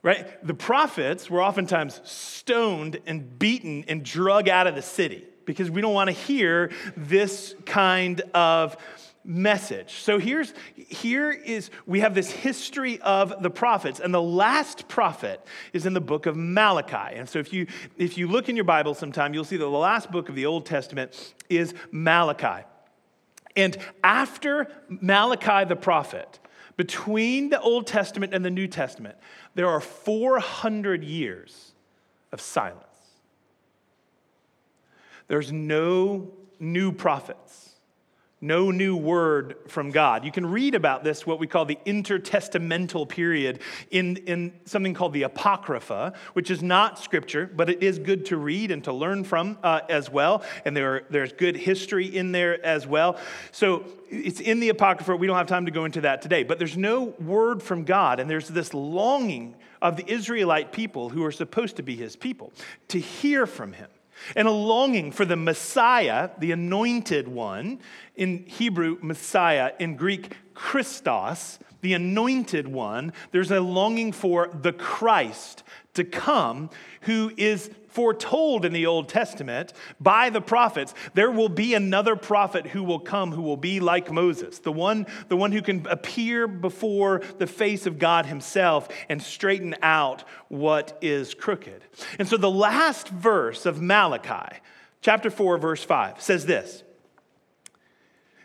Right? 0.04 0.46
The 0.46 0.56
prophets 0.56 1.30
were 1.30 1.44
oftentimes 1.44 2.02
stoned 2.04 3.00
and 3.06 3.38
beaten 3.38 3.86
and 3.88 4.04
drug 4.04 4.50
out 4.50 4.66
of 4.66 4.76
the 4.76 4.82
city 4.82 5.26
because 5.46 5.70
we 5.70 5.82
don't 5.82 5.94
want 5.94 6.08
to 6.08 6.16
hear 6.16 6.72
this 6.98 7.54
kind 7.66 8.22
of 8.34 8.78
message. 9.24 9.94
So 9.96 10.18
here's 10.18 10.54
here 10.76 11.32
is 11.32 11.70
we 11.86 12.00
have 12.00 12.16
this 12.16 12.32
history 12.32 13.00
of 13.02 13.44
the 13.44 13.52
prophets 13.52 14.00
and 14.00 14.14
the 14.14 14.22
last 14.22 14.88
prophet 14.88 15.46
is 15.74 15.86
in 15.86 15.94
the 15.94 16.02
book 16.02 16.26
of 16.26 16.36
Malachi. 16.36 17.16
And 17.16 17.30
so 17.30 17.38
if 17.38 17.54
you 17.54 17.68
if 17.98 18.18
you 18.18 18.28
look 18.28 18.50
in 18.50 18.56
your 18.56 18.66
Bible 18.66 18.96
sometime 18.96 19.34
you'll 19.34 19.44
see 19.44 19.58
that 19.58 19.64
the 19.64 19.70
last 19.70 20.12
book 20.12 20.30
of 20.30 20.36
the 20.36 20.48
Old 20.48 20.66
Testament 20.66 21.36
is 21.50 21.74
Malachi. 21.92 22.66
And 23.56 23.78
after 24.04 24.68
Malachi 24.90 25.66
the 25.66 25.76
prophet, 25.76 26.40
between 26.78 27.50
the 27.50 27.62
Old 27.62 27.86
Testament 27.86 28.34
and 28.34 28.44
the 28.44 28.50
New 28.50 28.68
Testament, 28.68 29.16
there 29.56 29.68
are 29.68 29.82
400 29.82 31.04
years 31.04 31.74
of 32.32 32.40
silence. 32.40 32.86
There's 35.28 35.52
no 35.52 36.32
new 36.60 36.92
prophets 36.92 37.76
no 38.42 38.72
new 38.72 38.98
word 38.98 39.56
from 39.68 39.92
God. 39.92 40.26
You 40.26 40.32
can 40.32 40.46
read 40.48 40.74
about 40.74 41.04
this, 41.04 41.28
what 41.28 41.40
we 41.40 41.46
call 41.46 41.66
the 41.66 41.78
intertestamental 41.86 43.08
period, 43.08 43.62
in, 43.92 44.18
in 44.18 44.54
something 44.66 44.96
called 44.96 45.14
the 45.14 45.24
Apocrypha, 45.24 46.14
which 46.34 46.50
is 46.50 46.64
not 46.64 46.98
scripture, 46.98 47.50
but 47.56 47.70
it 47.70 47.84
is 47.84 48.00
good 48.00 48.26
to 48.26 48.38
read 48.38 48.72
and 48.72 48.84
to 48.84 48.92
learn 48.92 49.24
from 49.24 49.60
uh, 49.62 49.82
as 49.90 50.10
well. 50.10 50.44
And 50.66 50.76
there, 50.76 51.04
there's 51.12 51.34
good 51.34 51.56
history 51.56 52.08
in 52.08 52.32
there 52.32 52.64
as 52.66 52.88
well. 52.88 53.18
So 53.52 53.86
it's 54.10 54.40
in 54.40 54.60
the 54.60 54.70
Apocrypha. 54.70 55.16
We 55.16 55.28
don't 55.28 55.38
have 55.38 55.48
time 55.48 55.68
to 55.68 55.72
go 55.72 55.86
into 55.86 56.02
that 56.02 56.24
today, 56.24 56.44
but 56.44 56.58
there's 56.58 56.78
no 56.78 57.14
word 57.20 57.62
from 57.62 57.84
God. 57.84 58.20
And 58.20 58.28
there's 58.28 58.48
this 58.48 58.74
longing 58.74 59.56
of 59.84 59.98
the 59.98 60.12
Israelite 60.12 60.72
people 60.72 61.10
who 61.10 61.24
are 61.26 61.32
supposed 61.32 61.76
to 61.76 61.84
be 61.84 61.96
his 61.96 62.16
people 62.16 62.54
to 62.88 63.00
hear 63.00 63.46
from 63.46 63.74
him 63.74 63.90
and 64.36 64.48
a 64.48 64.52
longing 64.52 65.12
for 65.12 65.26
the 65.26 65.36
Messiah, 65.36 66.30
the 66.38 66.52
anointed 66.52 67.28
one, 67.28 67.80
in 68.16 68.46
Hebrew, 68.46 68.98
Messiah, 69.02 69.72
in 69.80 69.96
Greek, 69.96 70.36
Christos, 70.54 71.60
the 71.82 71.94
anointed 71.94 72.68
one. 72.68 73.14
There's 73.32 73.52
a 73.52 73.60
longing 73.60 74.12
for 74.12 74.50
the 74.54 74.74
Christ 74.74 75.64
to 75.94 76.04
come 76.04 76.70
who 77.02 77.32
is 77.38 77.72
foretold 77.92 78.66
in 78.66 78.74
the 78.74 78.86
Old 78.86 79.10
Testament 79.10 79.74
by 80.00 80.30
the 80.30 80.42
prophets. 80.42 80.94
There 81.14 81.32
will 81.32 81.50
be 81.50 81.74
another 81.74 82.16
prophet 82.16 82.68
who 82.68 82.84
will 82.84 83.00
come 83.00 83.32
who 83.32 83.42
will 83.42 83.58
be 83.58 83.80
like 83.80 84.12
Moses, 84.12 84.60
the 84.60 84.72
one, 84.72 85.06
the 85.28 85.38
one 85.38 85.52
who 85.52 85.62
can 85.62 85.86
appear 85.88 86.48
before 86.48 87.22
the 87.38 87.48
face 87.48 87.86
of 87.86 88.00
God 88.00 88.26
himself 88.26 88.88
and 89.10 89.22
straighten 89.22 89.76
out 89.82 90.24
what 90.48 90.98
is 91.02 91.34
crooked. 91.34 91.84
And 92.18 92.28
so 92.28 92.38
the 92.38 92.50
last 92.50 93.10
verse 93.10 93.66
of 93.66 93.82
Malachi, 93.82 94.58
chapter 95.02 95.30
4, 95.30 95.58
verse 95.58 95.84
5, 95.84 96.22
says 96.22 96.46
this. 96.46 96.84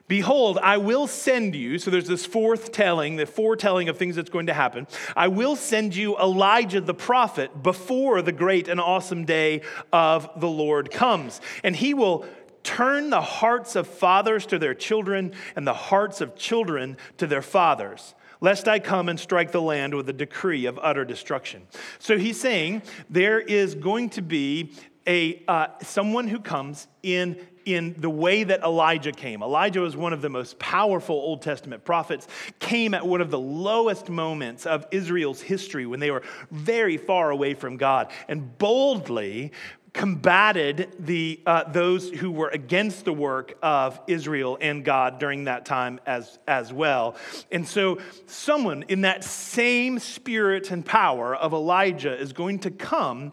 Behold, 0.09 0.59
I 0.63 0.77
will 0.77 1.07
send 1.07 1.55
you. 1.55 1.79
So 1.79 1.91
there's 1.91 2.07
this 2.07 2.25
forth 2.25 2.71
telling, 2.71 3.17
the 3.17 3.27
foretelling 3.27 3.89
of 3.89 3.97
things 3.97 4.17
that's 4.17 4.31
going 4.31 4.47
to 4.47 4.55
happen. 4.55 4.87
I 5.17 5.29
will 5.29 5.57
send 5.57 5.97
you 5.97 6.17
Elijah 6.17 6.81
the 6.81 6.95
prophet 6.95 7.63
before 7.63 8.23
the 8.23 8.33
great 8.33 8.69
and 8.69 8.81
awesome 8.81 9.25
day 9.25 9.63
of 9.93 10.29
the 10.37 10.49
Lord 10.49 10.91
comes. 10.91 11.41
And 11.65 11.75
he 11.75 11.93
will 11.93 12.25
turn 12.63 13.11
the 13.11 13.21
hearts 13.21 13.75
of 13.77 13.87
fathers 13.87 14.47
to 14.47 14.59
their 14.59 14.75
children 14.75 15.33
and 15.57 15.67
the 15.67 15.75
hearts 15.75 16.21
of 16.21 16.37
children 16.37 16.97
to 17.19 17.27
their 17.27 17.43
fathers 17.43 18.15
lest 18.41 18.69
I 18.69 18.79
come 18.79 19.09
and 19.09 19.19
strike 19.19 19.51
the 19.51 19.63
land 19.63 19.95
with 19.95 20.11
a 20.11 20.13
decree 20.13 20.67
of 20.67 20.79
utter 20.83 21.07
destruction. 21.07 21.67
So 21.99 22.19
he's 22.19 22.39
saying 22.39 22.83
there 23.09 23.41
is 23.41 23.75
going 23.75 24.11
to 24.11 24.23
be 24.23 24.75
a 25.07 25.43
uh, 25.49 25.69
someone 25.83 26.29
who 26.29 26.41
comes 26.41 26.87
in 27.03 27.41
in 27.67 27.95
the 27.99 28.09
way 28.09 28.45
that 28.45 28.63
Elijah 28.63 29.13
came. 29.13 29.43
Elijah 29.43 29.81
was 29.81 29.97
one 29.97 30.13
of 30.13 30.23
the 30.23 30.31
most 30.31 30.59
powerful 30.59 31.17
Old 31.17 31.43
Testament 31.43 31.85
prophets, 31.85 32.27
came 32.61 32.95
at 32.95 33.07
one 33.07 33.21
of 33.21 33.31
the 33.31 33.39
lowest 33.39 34.09
moments 34.09 34.65
of 34.65 34.87
Israel's 34.93 35.43
history 35.43 35.85
when 35.85 36.01
they 36.01 36.11
were 36.11 36.23
very 36.51 36.97
far 36.97 37.31
away 37.31 37.55
from 37.55 37.77
God 37.77 38.11
and 38.29 38.57
boldly 38.57 39.53
combated 39.97 40.93
the, 40.99 41.41
uh, 41.47 41.65
those 41.65 42.11
who 42.11 42.31
were 42.31 42.51
against 42.51 43.07
the 43.07 43.13
work 43.15 43.57
of 43.63 43.99
Israel 44.07 44.59
and 44.61 44.85
God 44.85 45.19
during 45.19 45.45
that 45.45 45.65
time 45.65 45.99
as, 46.07 46.39
as 46.47 46.71
well. 46.71 47.17
And 47.51 47.67
so, 47.67 47.99
someone 48.27 48.85
in 48.89 49.01
that 49.01 49.25
same 49.25 49.99
spirit 49.99 50.71
and 50.71 50.85
power 50.85 51.35
of 51.35 51.55
Elijah 51.55 52.15
is 52.15 52.35
going 52.35 52.59
to 52.61 52.71
come 52.71 53.33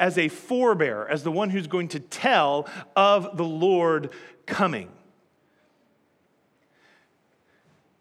as 0.00 0.16
a 0.16 0.28
forebearer, 0.28 1.08
as 1.08 1.22
the 1.22 1.30
one 1.30 1.50
who's 1.50 1.66
going 1.66 1.88
to 1.88 2.00
tell 2.00 2.66
of 2.96 3.36
the 3.36 3.44
Lord 3.44 4.10
coming. 4.46 4.90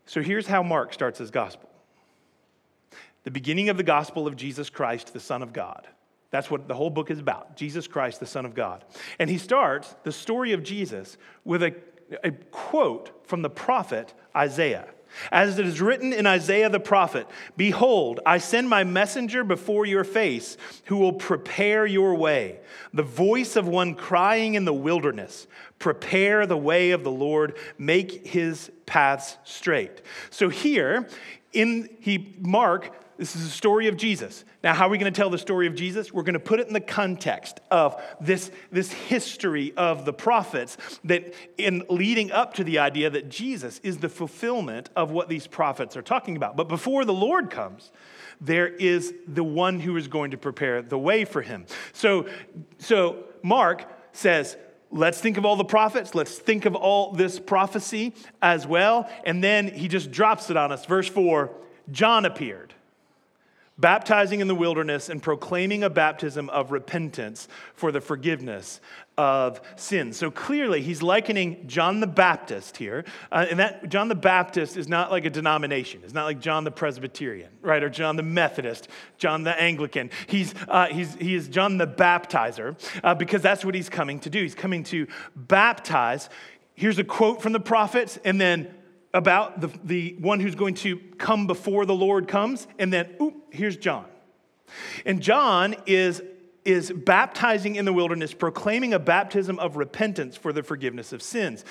So 0.06 0.22
here's 0.24 0.48
how 0.48 0.64
Mark 0.64 0.94
starts 0.94 1.20
his 1.20 1.30
gospel 1.30 1.70
the 3.26 3.32
beginning 3.32 3.70
of 3.70 3.78
the 3.78 3.84
gospel 3.84 4.26
of 4.26 4.38
Jesus 4.38 4.70
Christ, 4.70 5.14
the 5.14 5.20
Son 5.20 5.44
of 5.44 5.54
God. 5.54 5.88
That's 6.32 6.50
what 6.50 6.68
the 6.68 6.74
whole 6.74 6.90
book 6.90 7.12
is 7.12 7.20
about 7.20 7.58
Jesus 7.58 7.86
Christ, 7.86 8.20
the 8.20 8.26
Son 8.26 8.46
of 8.46 8.56
God. 8.56 8.86
And 9.20 9.30
he 9.30 9.38
starts 9.38 9.94
the 10.04 10.12
story 10.12 10.54
of 10.54 10.64
Jesus 10.64 11.18
with 11.44 11.62
a, 11.62 11.76
a 12.24 12.32
quote 12.32 13.28
from 13.28 13.42
the 13.42 13.50
prophet 13.50 14.14
Isaiah. 14.36 14.88
As 15.32 15.60
it 15.60 15.66
is 15.66 15.82
written 15.82 16.14
in 16.14 16.26
Isaiah 16.26 16.70
the 16.70 16.80
prophet 16.80 17.28
Behold, 17.58 18.20
I 18.26 18.38
send 18.38 18.70
my 18.70 18.84
messenger 18.84 19.44
before 19.44 19.86
your 19.86 20.04
face, 20.04 20.58
who 20.86 20.98
will 20.98 21.14
prepare 21.14 21.86
your 21.86 22.16
way. 22.16 22.60
The 22.94 23.04
voice 23.04 23.56
of 23.56 23.68
one 23.68 23.96
crying 23.96 24.56
in 24.56 24.66
the 24.66 24.74
wilderness, 24.74 25.48
Prepare 25.78 26.46
the 26.46 26.58
way 26.58 26.92
of 26.92 27.04
the 27.04 27.12
Lord, 27.12 27.58
make 27.78 28.28
his 28.28 28.72
paths 28.86 29.38
straight. 29.44 30.02
So 30.30 30.50
here, 30.50 31.08
in 31.54 31.90
he 32.00 32.36
Mark 32.40 32.94
this 33.20 33.36
is 33.36 33.44
the 33.44 33.50
story 33.50 33.90
of 33.90 33.98
Jesus. 33.98 34.46
Now, 34.64 34.74
how 34.74 34.88
are 34.88 34.90
we 34.90 34.98
going 34.98 35.12
to 35.12 35.18
tell 35.18 35.30
the 35.30 35.38
story 35.38 35.68
of 35.68 35.76
Jesus? 35.76 36.14
We're 36.14 36.24
going 36.24 36.34
to 36.36 36.40
put 36.40 36.62
it 36.62 36.68
in 36.68 36.74
the 36.74 36.80
context 36.80 37.60
of 37.70 38.02
this, 38.22 38.50
this 38.72 38.94
history 38.94 39.74
of 39.76 40.06
the 40.06 40.14
prophets 40.14 40.78
that 41.04 41.34
in 41.58 41.84
leading 41.90 42.32
up 42.32 42.54
to 42.54 42.64
the 42.64 42.80
idea 42.80 43.10
that 43.10 43.28
Jesus 43.28 43.82
is 43.84 43.98
the 43.98 44.08
fulfillment 44.08 44.90
of 44.96 45.12
what 45.12 45.28
these 45.28 45.48
prophets 45.48 45.98
are 45.98 46.02
talking 46.02 46.38
about. 46.38 46.56
But 46.56 46.70
before 46.70 47.04
the 47.04 47.14
Lord 47.14 47.50
comes, 47.50 47.92
there 48.40 48.70
is 48.70 49.14
the 49.28 49.44
one 49.44 49.82
who 49.82 49.98
is 49.98 50.08
going 50.08 50.32
to 50.32 50.38
prepare 50.38 50.82
the 50.82 50.98
way 50.98 51.26
for 51.26 51.42
him. 51.42 51.66
So, 51.92 52.26
so 52.78 53.26
Mark 53.44 53.84
says, 54.14 54.56
let's 54.92 55.20
think 55.20 55.38
of 55.38 55.44
all 55.44 55.58
the 55.58 55.66
prophets. 55.66 56.16
Let's 56.16 56.38
think 56.38 56.64
of 56.64 56.74
all 56.74 57.12
this 57.12 57.38
prophecy 57.38 58.14
as 58.42 58.66
well. 58.66 59.10
And 59.26 59.44
then 59.44 59.68
he 59.68 59.90
just 59.90 60.10
drops 60.10 60.50
it 60.50 60.56
on 60.56 60.72
us. 60.72 60.86
Verse 60.86 61.10
4 61.10 61.52
John 61.92 62.24
appeared 62.24 62.69
baptizing 63.80 64.42
in 64.42 64.48
the 64.48 64.56
wilderness 64.56 65.10
and 65.10 65.24
proclaiming 65.24 65.84
a 65.84 65.90
baptism 65.90 66.50
of 66.50 66.72
repentance 66.72 67.48
for 67.74 67.92
the 67.92 68.02
forgiveness 68.02 68.82
of 69.18 69.62
sins. 69.76 70.18
So 70.18 70.32
clearly, 70.32 70.82
he's 70.82 71.02
likening 71.02 71.68
John 71.68 72.00
the 72.00 72.08
Baptist 72.08 72.78
here. 72.78 73.04
Uh, 73.32 73.46
and 73.50 73.60
that 73.60 73.90
John 73.90 74.08
the 74.08 74.16
Baptist 74.16 74.78
is 74.78 74.88
not 74.88 75.12
like 75.12 75.26
a 75.26 75.30
denomination. 75.30 76.02
It's 76.04 76.14
not 76.14 76.26
like 76.26 76.40
John 76.40 76.64
the 76.64 76.72
Presbyterian, 76.72 77.50
right? 77.62 77.84
Or 77.84 77.90
John 77.90 78.16
the 78.16 78.24
Methodist, 78.24 78.88
John 79.18 79.44
the 79.44 79.62
Anglican. 79.62 80.10
He's, 80.28 80.54
uh, 80.68 80.88
he's, 80.88 81.16
he 81.16 81.36
is 81.36 81.50
John 81.50 81.78
the 81.78 81.88
Baptizer 81.88 82.78
uh, 83.04 83.16
because 83.16 83.42
that's 83.42 83.66
what 83.66 83.76
he's 83.76 83.90
coming 83.90 84.20
to 84.22 84.30
do. 84.30 84.42
He's 84.42 84.56
coming 84.56 84.84
to 84.86 85.08
baptize. 85.36 86.30
Here's 86.74 86.98
a 86.98 87.04
quote 87.04 87.42
from 87.42 87.52
the 87.52 87.60
prophets, 87.60 88.18
and 88.24 88.40
then 88.40 88.74
about 89.14 89.62
the, 89.62 89.70
the 89.84 90.16
one 90.20 90.40
who's 90.40 90.56
going 90.56 90.76
to 90.76 90.98
come 91.18 91.48
before 91.48 91.86
the 91.86 91.96
Lord 91.96 92.28
comes, 92.28 92.68
and 92.78 92.94
then, 92.94 93.16
oop, 93.22 93.36
here's 93.52 93.78
John. 93.78 94.06
And 95.06 95.22
John 95.22 95.76
is, 95.86 96.22
is 96.64 96.92
baptizing 96.92 97.76
in 97.76 97.86
the 97.86 97.94
wilderness, 97.94 98.34
proclaiming 98.34 98.94
a 98.94 99.00
baptism 99.00 99.58
of 99.60 99.78
repentance 99.78 100.38
for 100.38 100.54
the 100.54 100.62
forgiveness 100.62 101.12
of 101.12 101.22
sins. 101.22 101.66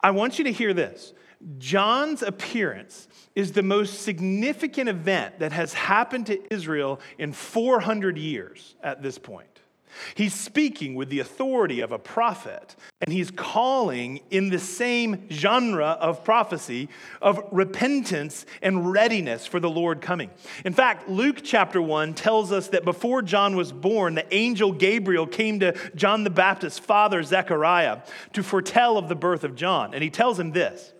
I 0.00 0.12
want 0.12 0.38
you 0.38 0.44
to 0.44 0.52
hear 0.52 0.72
this. 0.72 1.12
John's 1.58 2.22
appearance 2.22 3.08
is 3.34 3.52
the 3.52 3.62
most 3.62 4.02
significant 4.02 4.88
event 4.88 5.38
that 5.38 5.52
has 5.52 5.72
happened 5.72 6.26
to 6.26 6.52
Israel 6.52 7.00
in 7.18 7.32
400 7.32 8.18
years 8.18 8.74
at 8.82 9.02
this 9.02 9.18
point. 9.18 9.57
He's 10.14 10.34
speaking 10.34 10.94
with 10.94 11.08
the 11.08 11.20
authority 11.20 11.80
of 11.80 11.92
a 11.92 11.98
prophet, 11.98 12.76
and 13.00 13.12
he's 13.12 13.30
calling 13.30 14.20
in 14.30 14.50
the 14.50 14.58
same 14.58 15.28
genre 15.30 15.96
of 16.00 16.24
prophecy 16.24 16.88
of 17.20 17.40
repentance 17.50 18.46
and 18.62 18.92
readiness 18.92 19.46
for 19.46 19.60
the 19.60 19.70
Lord 19.70 20.00
coming. 20.00 20.30
In 20.64 20.72
fact, 20.72 21.08
Luke 21.08 21.40
chapter 21.42 21.80
1 21.80 22.14
tells 22.14 22.52
us 22.52 22.68
that 22.68 22.84
before 22.84 23.22
John 23.22 23.56
was 23.56 23.72
born, 23.72 24.14
the 24.14 24.34
angel 24.34 24.72
Gabriel 24.72 25.26
came 25.26 25.60
to 25.60 25.74
John 25.94 26.24
the 26.24 26.30
Baptist's 26.30 26.78
father, 26.78 27.22
Zechariah, 27.22 28.00
to 28.32 28.42
foretell 28.42 28.98
of 28.98 29.08
the 29.08 29.14
birth 29.14 29.44
of 29.44 29.54
John. 29.54 29.94
And 29.94 30.02
he 30.02 30.10
tells 30.10 30.38
him 30.38 30.52
this 30.52 30.92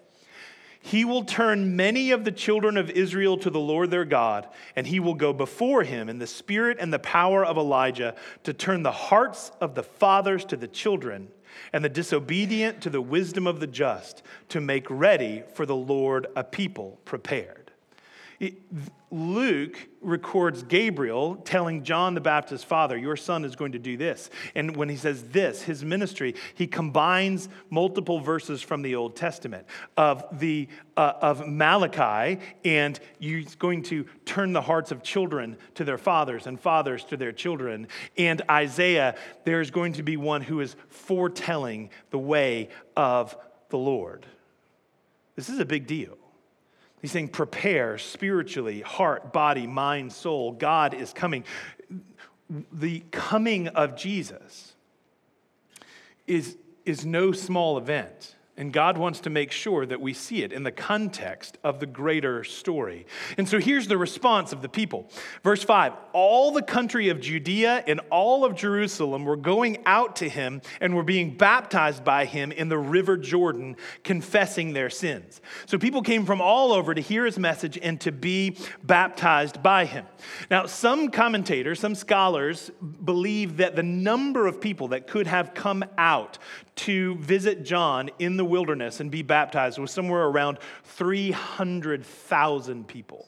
he 0.88 1.04
will 1.04 1.23
turn 1.23 1.76
many 1.76 2.12
of 2.12 2.25
the 2.25 2.33
children 2.33 2.78
of 2.78 2.88
Israel 2.88 3.37
to 3.38 3.50
the 3.50 3.61
Lord 3.61 3.90
their 3.90 4.07
God, 4.07 4.49
and 4.75 4.87
he 4.87 5.00
will 5.00 5.14
go 5.14 5.35
before 5.35 5.83
him 5.83 6.09
in 6.09 6.18
the 6.18 6.26
spirit 6.26 6.78
and 6.80 6.90
the 6.90 6.99
power 6.99 7.45
of 7.45 7.59
Elijah 7.59 8.14
to 8.45 8.54
turn 8.54 8.83
the 8.83 8.90
hearts 8.90 9.52
of 9.61 9.75
the 9.75 9.83
fathers 9.83 10.47
to 10.47 10.57
the 10.57 10.66
children 10.66 11.28
and 11.75 11.85
the 11.85 11.90
disobedient 11.90 12.80
to 12.80 12.88
the 12.88 13.02
wisdom 13.02 13.47
of 13.47 13.61
the 13.61 13.66
just, 13.66 14.23
to 14.49 14.62
make 14.62 14.87
ready 14.88 15.42
for 15.52 15.66
the 15.66 15.76
Lord 15.76 16.26
a 16.35 16.42
people 16.42 16.99
prepared. 17.04 17.67
Luke 19.11 19.88
records 20.00 20.62
Gabriel 20.62 21.37
telling 21.37 21.83
John 21.83 22.14
the 22.14 22.21
Baptist's 22.21 22.64
father, 22.64 22.97
Your 22.97 23.16
son 23.16 23.45
is 23.45 23.57
going 23.57 23.73
to 23.73 23.78
do 23.78 23.97
this. 23.97 24.30
And 24.54 24.76
when 24.76 24.88
he 24.88 24.97
says 24.97 25.25
this, 25.30 25.62
his 25.62 25.85
ministry, 25.85 26.35
he 26.54 26.66
combines 26.66 27.49
multiple 27.71 28.21
verses 28.21 28.62
from 28.62 28.83
the 28.83 28.95
Old 28.95 29.16
Testament 29.16 29.66
of, 29.97 30.25
the, 30.38 30.68
uh, 30.97 31.14
of 31.21 31.49
Malachi, 31.49 32.40
and 32.64 33.00
he's 33.18 33.57
going 33.57 33.83
to 33.85 34.04
turn 34.25 34.52
the 34.52 34.62
hearts 34.62 34.92
of 34.92 35.02
children 35.02 35.57
to 35.75 35.85
their 35.85 35.99
fathers 35.99 36.47
and 36.47 36.61
fathers 36.61 37.02
to 37.04 37.16
their 37.16 37.33
children. 37.33 37.88
And 38.16 38.42
Isaiah, 38.49 39.16
there's 39.45 39.71
going 39.71 39.95
to 39.95 40.02
be 40.02 40.16
one 40.16 40.42
who 40.42 40.61
is 40.61 40.76
foretelling 40.90 41.90
the 42.11 42.18
way 42.18 42.68
of 42.97 43.37
the 43.71 43.78
Lord. 43.78 44.26
This 45.35 45.49
is 45.49 45.59
a 45.59 45.64
big 45.64 45.87
deal. 45.87 46.18
He's 47.00 47.12
saying, 47.12 47.28
prepare 47.28 47.98
spiritually, 47.98 48.80
heart, 48.80 49.32
body, 49.32 49.66
mind, 49.66 50.12
soul. 50.12 50.52
God 50.52 50.94
is 50.94 51.12
coming. 51.12 51.44
The 52.72 53.00
coming 53.10 53.68
of 53.68 53.96
Jesus 53.96 54.74
is, 56.26 56.56
is 56.84 57.06
no 57.06 57.32
small 57.32 57.78
event. 57.78 58.34
And 58.58 58.72
God 58.72 58.98
wants 58.98 59.20
to 59.20 59.30
make 59.30 59.52
sure 59.52 59.86
that 59.86 60.00
we 60.00 60.12
see 60.12 60.42
it 60.42 60.52
in 60.52 60.64
the 60.64 60.72
context 60.72 61.56
of 61.62 61.78
the 61.78 61.86
greater 61.86 62.42
story. 62.42 63.06
And 63.38 63.48
so 63.48 63.60
here's 63.60 63.86
the 63.86 63.96
response 63.96 64.52
of 64.52 64.62
the 64.62 64.68
people. 64.68 65.08
Verse 65.44 65.62
5 65.62 65.92
All 66.12 66.50
the 66.50 66.62
country 66.62 67.08
of 67.08 67.20
Judea 67.20 67.84
and 67.86 68.00
all 68.10 68.44
of 68.44 68.56
Jerusalem 68.56 69.24
were 69.24 69.36
going 69.36 69.78
out 69.86 70.16
to 70.16 70.28
him 70.28 70.60
and 70.80 70.96
were 70.96 71.04
being 71.04 71.36
baptized 71.36 72.02
by 72.02 72.24
him 72.24 72.50
in 72.50 72.68
the 72.68 72.78
river 72.78 73.16
Jordan, 73.16 73.76
confessing 74.02 74.72
their 74.72 74.90
sins. 74.90 75.40
So 75.66 75.78
people 75.78 76.02
came 76.02 76.26
from 76.26 76.40
all 76.40 76.72
over 76.72 76.94
to 76.94 77.00
hear 77.00 77.24
his 77.26 77.38
message 77.38 77.78
and 77.80 78.00
to 78.00 78.10
be 78.10 78.58
baptized 78.82 79.62
by 79.62 79.84
him. 79.84 80.04
Now, 80.50 80.66
some 80.66 81.10
commentators, 81.10 81.78
some 81.78 81.94
scholars 81.94 82.72
believe 83.04 83.58
that 83.58 83.76
the 83.76 83.84
number 83.84 84.48
of 84.48 84.60
people 84.60 84.88
that 84.88 85.06
could 85.06 85.28
have 85.28 85.54
come 85.54 85.84
out 85.96 86.38
to 86.78 87.16
visit 87.16 87.64
John 87.64 88.10
in 88.18 88.36
the 88.36 88.44
wilderness 88.48 89.00
and 89.00 89.10
be 89.10 89.22
baptized 89.22 89.78
was 89.78 89.90
somewhere 89.90 90.24
around 90.24 90.58
300,000 90.84 92.86
people. 92.86 93.26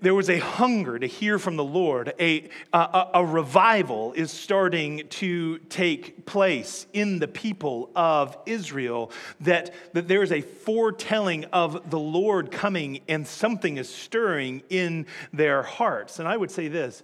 There 0.00 0.14
was 0.14 0.30
a 0.30 0.38
hunger 0.38 0.98
to 0.98 1.06
hear 1.06 1.38
from 1.38 1.56
the 1.56 1.64
Lord. 1.64 2.14
A, 2.18 2.48
a, 2.72 3.08
a, 3.14 3.24
revival 3.24 4.14
is 4.14 4.32
starting 4.32 5.06
to 5.08 5.58
take 5.68 6.24
place 6.24 6.86
in 6.94 7.18
the 7.18 7.28
people 7.28 7.90
of 7.94 8.36
Israel. 8.46 9.12
That, 9.40 9.74
that 9.92 10.08
there 10.08 10.22
is 10.22 10.32
a 10.32 10.40
foretelling 10.40 11.44
of 11.46 11.90
the 11.90 11.98
Lord 11.98 12.50
coming 12.50 13.00
and 13.08 13.26
something 13.26 13.76
is 13.76 13.88
stirring 13.88 14.62
in 14.70 15.06
their 15.34 15.62
hearts. 15.62 16.18
And 16.18 16.26
I 16.26 16.36
would 16.36 16.50
say 16.50 16.68
this 16.68 17.02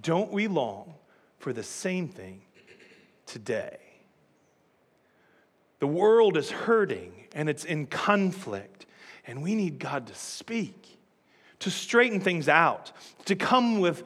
don't 0.00 0.32
we 0.32 0.48
long 0.48 0.94
for 1.38 1.52
the 1.52 1.62
same 1.62 2.08
thing 2.08 2.42
today. 3.26 3.78
The 5.82 5.88
world 5.88 6.36
is 6.36 6.48
hurting 6.48 7.12
and 7.34 7.48
it's 7.48 7.64
in 7.64 7.88
conflict, 7.88 8.86
and 9.26 9.42
we 9.42 9.56
need 9.56 9.80
God 9.80 10.06
to 10.06 10.14
speak, 10.14 10.96
to 11.58 11.72
straighten 11.72 12.20
things 12.20 12.48
out, 12.48 12.92
to 13.24 13.34
come 13.34 13.80
with 13.80 14.04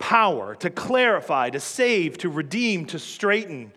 power, 0.00 0.56
to 0.56 0.68
clarify, 0.68 1.50
to 1.50 1.60
save, 1.60 2.18
to 2.18 2.28
redeem, 2.28 2.86
to 2.86 2.98
straighten. 2.98 3.70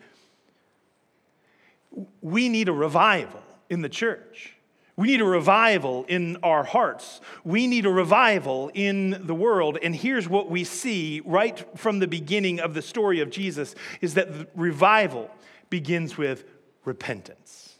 We 2.19 2.49
need 2.49 2.67
a 2.67 2.73
revival 2.73 3.43
in 3.69 3.83
the 3.83 3.89
church. 3.89 4.55
We 4.95 5.09
need 5.09 5.21
a 5.21 5.25
revival 5.25 6.05
in 6.07 6.37
our 6.37 6.63
hearts. 6.63 7.21
We 7.43 7.67
need 7.67 7.85
a 7.85 7.91
revival 7.91 8.71
in 8.73 9.27
the 9.27 9.35
world. 9.35 9.77
And 9.83 9.95
here's 9.95 10.27
what 10.27 10.49
we 10.49 10.63
see 10.63 11.21
right 11.23 11.63
from 11.77 11.99
the 11.99 12.07
beginning 12.07 12.59
of 12.59 12.73
the 12.73 12.81
story 12.81 13.19
of 13.19 13.29
Jesus 13.29 13.75
is 14.01 14.15
that 14.15 14.49
revival 14.55 15.29
begins 15.69 16.17
with 16.17 16.43
repentance. 16.85 17.75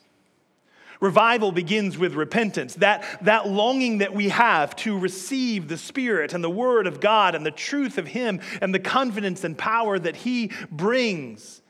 Revival 0.99 1.53
begins 1.53 1.97
with 1.97 2.13
repentance. 2.13 2.75
That, 2.75 3.03
that 3.21 3.47
longing 3.47 3.99
that 3.99 4.13
we 4.13 4.29
have 4.29 4.75
to 4.77 4.97
receive 4.97 5.69
the 5.69 5.77
Spirit 5.77 6.33
and 6.33 6.43
the 6.43 6.49
Word 6.49 6.87
of 6.87 6.99
God 6.99 7.35
and 7.35 7.45
the 7.45 7.51
truth 7.51 7.97
of 7.97 8.07
Him 8.07 8.41
and 8.61 8.75
the 8.75 8.79
confidence 8.79 9.43
and 9.43 9.57
power 9.57 9.97
that 9.97 10.17
He 10.17 10.51
brings 10.69 11.61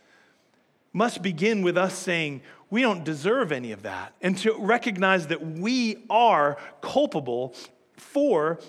must 0.94 1.22
begin 1.22 1.62
with 1.62 1.78
us 1.78 1.94
saying, 1.94 2.42
we 2.72 2.82
don't 2.82 3.04
deserve 3.04 3.52
any 3.52 3.72
of 3.72 3.84
that. 3.84 4.14
And 4.22 4.38
to 4.40 4.56
recognize 4.58 5.28
that 5.28 5.46
we 5.46 6.06
are 6.10 6.58
culpable 6.82 7.56
for 7.98 8.60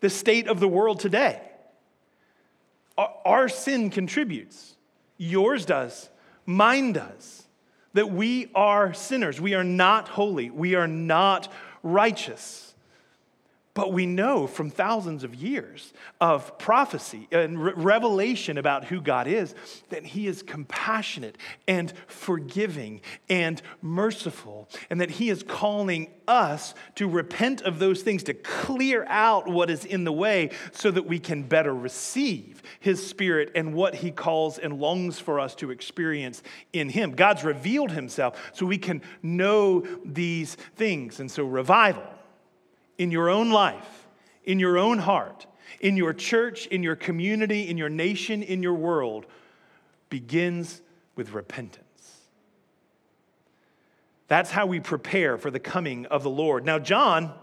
the 0.00 0.10
state 0.10 0.48
of 0.48 0.60
the 0.60 0.68
world 0.68 1.00
today. 1.00 1.40
Our, 2.96 3.48
sin 3.48 3.90
contributes, 3.90 4.74
yours 5.16 5.64
does, 5.66 6.08
mine 6.46 6.92
does. 6.92 7.43
That 7.94 8.10
we 8.10 8.50
are 8.54 8.92
sinners. 8.92 9.40
We 9.40 9.54
are 9.54 9.64
not 9.64 10.08
holy. 10.08 10.50
We 10.50 10.74
are 10.74 10.88
not 10.88 11.50
righteous. 11.82 12.73
But 13.74 13.92
we 13.92 14.06
know 14.06 14.46
from 14.46 14.70
thousands 14.70 15.24
of 15.24 15.34
years 15.34 15.92
of 16.20 16.56
prophecy 16.58 17.26
and 17.32 17.60
re- 17.60 17.72
revelation 17.74 18.56
about 18.56 18.84
who 18.84 19.00
God 19.00 19.26
is 19.26 19.52
that 19.88 20.04
He 20.06 20.28
is 20.28 20.42
compassionate 20.42 21.36
and 21.66 21.92
forgiving 22.06 23.00
and 23.28 23.60
merciful, 23.82 24.68
and 24.90 25.00
that 25.00 25.10
He 25.10 25.28
is 25.28 25.42
calling 25.42 26.08
us 26.28 26.74
to 26.94 27.08
repent 27.08 27.62
of 27.62 27.80
those 27.80 28.02
things, 28.02 28.22
to 28.24 28.34
clear 28.34 29.04
out 29.08 29.48
what 29.48 29.68
is 29.68 29.84
in 29.84 30.04
the 30.04 30.12
way 30.12 30.50
so 30.70 30.92
that 30.92 31.06
we 31.06 31.18
can 31.18 31.42
better 31.42 31.74
receive 31.74 32.62
His 32.78 33.04
Spirit 33.04 33.50
and 33.56 33.74
what 33.74 33.96
He 33.96 34.12
calls 34.12 34.56
and 34.56 34.78
longs 34.78 35.18
for 35.18 35.40
us 35.40 35.56
to 35.56 35.72
experience 35.72 36.44
in 36.72 36.90
Him. 36.90 37.10
God's 37.10 37.42
revealed 37.42 37.90
Himself 37.90 38.40
so 38.54 38.66
we 38.66 38.78
can 38.78 39.02
know 39.20 39.80
these 40.04 40.54
things. 40.76 41.18
And 41.18 41.28
so, 41.28 41.44
revival 41.44 42.04
in 42.98 43.10
your 43.10 43.28
own 43.28 43.50
life, 43.50 44.06
in 44.44 44.58
your 44.58 44.78
own 44.78 44.98
heart, 44.98 45.46
in 45.80 45.96
your 45.96 46.12
church, 46.12 46.66
in 46.66 46.82
your 46.82 46.96
community, 46.96 47.68
in 47.68 47.76
your 47.76 47.88
nation, 47.88 48.42
in 48.42 48.62
your 48.62 48.74
world, 48.74 49.26
begins 50.08 50.80
with 51.16 51.32
repentance. 51.32 51.84
That's 54.28 54.50
how 54.50 54.66
we 54.66 54.80
prepare 54.80 55.36
for 55.36 55.50
the 55.50 55.60
coming 55.60 56.06
of 56.06 56.22
the 56.22 56.30
Lord. 56.30 56.64
Now, 56.64 56.78
John, 56.78 57.34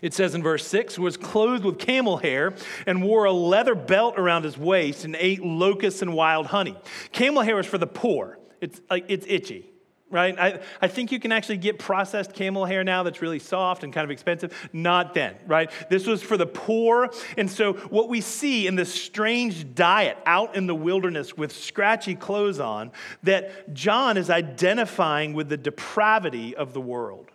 it 0.00 0.14
says 0.14 0.34
in 0.34 0.42
verse 0.42 0.66
6, 0.66 0.98
was 0.98 1.16
clothed 1.16 1.64
with 1.64 1.78
camel 1.78 2.16
hair 2.16 2.54
and 2.86 3.02
wore 3.02 3.24
a 3.24 3.32
leather 3.32 3.74
belt 3.74 4.18
around 4.18 4.44
his 4.44 4.56
waist 4.56 5.04
and 5.04 5.16
ate 5.16 5.42
locusts 5.42 6.02
and 6.02 6.14
wild 6.14 6.46
honey. 6.46 6.76
Camel 7.12 7.42
hair 7.42 7.58
is 7.58 7.66
for 7.66 7.78
the 7.78 7.86
poor, 7.86 8.38
it's, 8.60 8.80
like, 8.88 9.04
it's 9.08 9.26
itchy 9.28 9.71
right? 10.12 10.38
I, 10.38 10.60
I 10.80 10.88
think 10.88 11.10
you 11.10 11.18
can 11.18 11.32
actually 11.32 11.56
get 11.56 11.78
processed 11.78 12.34
camel 12.34 12.66
hair 12.66 12.84
now 12.84 13.02
that's 13.02 13.22
really 13.22 13.38
soft 13.38 13.82
and 13.82 13.92
kind 13.92 14.04
of 14.04 14.10
expensive. 14.10 14.54
Not 14.72 15.14
then, 15.14 15.34
right? 15.46 15.70
This 15.88 16.06
was 16.06 16.22
for 16.22 16.36
the 16.36 16.46
poor. 16.46 17.10
And 17.36 17.50
so, 17.50 17.72
what 17.72 18.08
we 18.08 18.20
see 18.20 18.66
in 18.66 18.76
this 18.76 18.94
strange 18.94 19.74
diet 19.74 20.18
out 20.26 20.54
in 20.54 20.66
the 20.66 20.74
wilderness 20.74 21.36
with 21.36 21.50
scratchy 21.50 22.14
clothes 22.14 22.60
on, 22.60 22.92
that 23.22 23.72
John 23.72 24.16
is 24.16 24.30
identifying 24.30 25.32
with 25.32 25.48
the 25.48 25.56
depravity 25.56 26.54
of 26.54 26.74
the 26.74 26.80
world. 26.80 27.30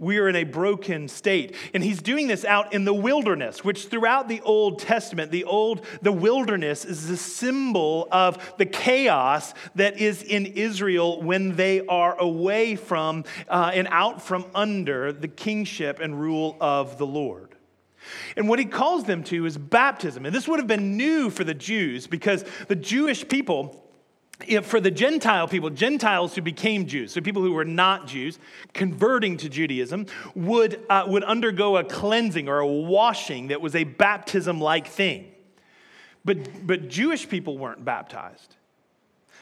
We 0.00 0.18
are 0.18 0.28
in 0.28 0.36
a 0.36 0.44
broken 0.44 1.08
state. 1.08 1.56
And 1.74 1.82
he's 1.82 2.00
doing 2.00 2.28
this 2.28 2.44
out 2.44 2.72
in 2.72 2.84
the 2.84 2.94
wilderness, 2.94 3.64
which 3.64 3.86
throughout 3.86 4.28
the 4.28 4.40
Old 4.42 4.78
Testament, 4.78 5.32
the 5.32 5.42
old 5.42 5.84
the 6.02 6.12
wilderness 6.12 6.84
is 6.84 7.10
a 7.10 7.16
symbol 7.16 8.06
of 8.12 8.54
the 8.58 8.66
chaos 8.66 9.54
that 9.74 9.98
is 9.98 10.22
in 10.22 10.46
Israel 10.46 11.20
when 11.20 11.56
they 11.56 11.84
are 11.86 12.16
away 12.20 12.76
from 12.76 13.24
uh, 13.48 13.72
and 13.74 13.88
out 13.90 14.22
from 14.22 14.44
under 14.54 15.12
the 15.12 15.28
kingship 15.28 15.98
and 15.98 16.20
rule 16.20 16.56
of 16.60 16.96
the 16.98 17.06
Lord. 17.06 17.56
And 18.36 18.48
what 18.48 18.60
he 18.60 18.64
calls 18.66 19.02
them 19.04 19.24
to 19.24 19.46
is 19.46 19.58
baptism. 19.58 20.24
And 20.24 20.34
this 20.34 20.46
would 20.46 20.60
have 20.60 20.68
been 20.68 20.96
new 20.96 21.28
for 21.28 21.42
the 21.42 21.54
Jews 21.54 22.06
because 22.06 22.44
the 22.68 22.76
Jewish 22.76 23.26
people 23.28 23.87
if 24.46 24.66
for 24.66 24.80
the 24.80 24.90
Gentile 24.90 25.48
people, 25.48 25.70
Gentiles 25.70 26.34
who 26.34 26.42
became 26.42 26.86
Jews, 26.86 27.12
so 27.12 27.20
people 27.20 27.42
who 27.42 27.52
were 27.52 27.64
not 27.64 28.06
Jews, 28.06 28.38
converting 28.72 29.36
to 29.38 29.48
Judaism, 29.48 30.06
would, 30.34 30.84
uh, 30.88 31.04
would 31.08 31.24
undergo 31.24 31.76
a 31.76 31.84
cleansing 31.84 32.48
or 32.48 32.60
a 32.60 32.66
washing 32.66 33.48
that 33.48 33.60
was 33.60 33.74
a 33.74 33.84
baptism 33.84 34.60
like 34.60 34.86
thing. 34.86 35.32
But, 36.24 36.66
but 36.66 36.88
Jewish 36.88 37.28
people 37.28 37.58
weren't 37.58 37.84
baptized. 37.84 38.56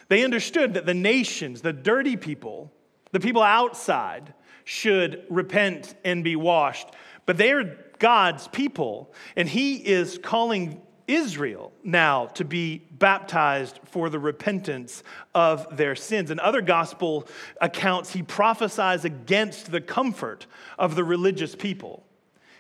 They 0.08 0.24
understood 0.24 0.74
that 0.74 0.86
the 0.86 0.94
nations, 0.94 1.62
the 1.62 1.72
dirty 1.72 2.16
people, 2.16 2.72
the 3.12 3.20
people 3.20 3.42
outside, 3.42 4.32
should 4.64 5.24
repent 5.28 5.94
and 6.04 6.24
be 6.24 6.36
washed. 6.36 6.88
But 7.26 7.36
they 7.36 7.52
are 7.52 7.76
God's 7.98 8.48
people, 8.48 9.12
and 9.34 9.48
He 9.48 9.76
is 9.76 10.18
calling 10.22 10.80
Israel 11.08 11.72
now 11.84 12.26
to 12.26 12.44
be 12.44 12.82
baptized 12.90 13.78
for 13.84 14.08
the 14.08 14.18
repentance 14.18 15.02
of 15.34 15.76
their 15.76 15.94
sins. 15.94 16.30
In 16.30 16.40
other 16.40 16.60
gospel 16.60 17.28
accounts, 17.60 18.12
he 18.12 18.22
prophesies 18.22 19.04
against 19.04 19.70
the 19.70 19.80
comfort 19.80 20.46
of 20.78 20.94
the 20.94 21.04
religious 21.04 21.54
people. 21.54 22.05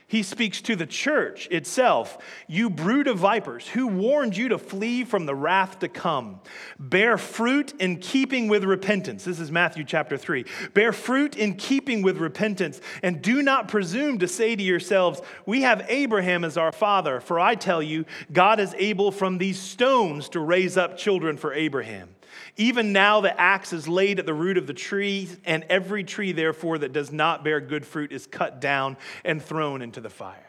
He 0.08 0.22
speaks 0.22 0.60
to 0.62 0.76
the 0.76 0.86
church 0.86 1.48
itself. 1.50 2.18
You 2.46 2.70
brood 2.70 3.08
of 3.08 3.18
vipers, 3.18 3.66
who 3.66 3.88
warned 3.88 4.36
you 4.36 4.50
to 4.50 4.58
flee 4.58 5.02
from 5.02 5.26
the 5.26 5.34
wrath 5.34 5.80
to 5.80 5.88
come? 5.88 6.40
Bear 6.78 7.18
fruit 7.18 7.74
in 7.80 7.96
keeping 7.96 8.46
with 8.46 8.62
repentance. 8.62 9.24
This 9.24 9.40
is 9.40 9.50
Matthew 9.50 9.82
chapter 9.82 10.16
3. 10.16 10.44
Bear 10.74 10.92
fruit 10.92 11.36
in 11.36 11.54
keeping 11.54 12.02
with 12.02 12.18
repentance, 12.18 12.80
and 13.02 13.20
do 13.20 13.42
not 13.42 13.66
presume 13.66 14.18
to 14.20 14.28
say 14.28 14.54
to 14.54 14.62
yourselves, 14.62 15.20
We 15.44 15.62
have 15.62 15.84
Abraham 15.88 16.44
as 16.44 16.56
our 16.56 16.72
father. 16.72 17.20
For 17.20 17.40
I 17.40 17.56
tell 17.56 17.82
you, 17.82 18.04
God 18.32 18.60
is 18.60 18.74
able 18.78 19.10
from 19.10 19.38
these 19.38 19.58
stones 19.58 20.28
to 20.30 20.40
raise 20.40 20.76
up 20.76 20.96
children 20.96 21.36
for 21.36 21.52
Abraham. 21.52 22.15
Even 22.56 22.92
now, 22.92 23.20
the 23.20 23.38
axe 23.40 23.72
is 23.72 23.88
laid 23.88 24.18
at 24.18 24.26
the 24.26 24.34
root 24.34 24.56
of 24.56 24.66
the 24.66 24.74
tree, 24.74 25.28
and 25.44 25.64
every 25.68 26.04
tree, 26.04 26.32
therefore, 26.32 26.78
that 26.78 26.92
does 26.92 27.12
not 27.12 27.44
bear 27.44 27.60
good 27.60 27.86
fruit 27.86 28.12
is 28.12 28.26
cut 28.26 28.60
down 28.60 28.96
and 29.24 29.42
thrown 29.42 29.82
into 29.82 30.00
the 30.00 30.10
fire. 30.10 30.42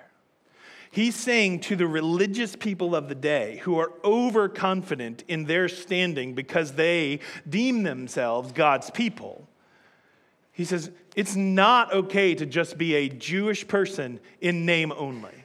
He's 0.90 1.16
saying 1.16 1.60
to 1.62 1.76
the 1.76 1.88
religious 1.88 2.56
people 2.56 2.96
of 2.96 3.10
the 3.10 3.16
day 3.16 3.58
who 3.58 3.78
are 3.78 3.92
overconfident 4.04 5.24
in 5.28 5.46
their 5.46 5.68
standing 5.68 6.34
because 6.34 6.74
they 6.74 7.20
deem 7.48 7.84
themselves 7.84 8.52
God's 8.52 8.90
people, 8.90 9.48
he 10.54 10.66
says, 10.66 10.90
it's 11.16 11.36
not 11.36 11.94
okay 11.94 12.34
to 12.34 12.46
just 12.46 12.78
be 12.78 12.96
a 12.96 13.10
Jewish 13.10 13.68
person 13.68 14.20
in 14.42 14.66
name 14.66 14.92
only 14.92 15.37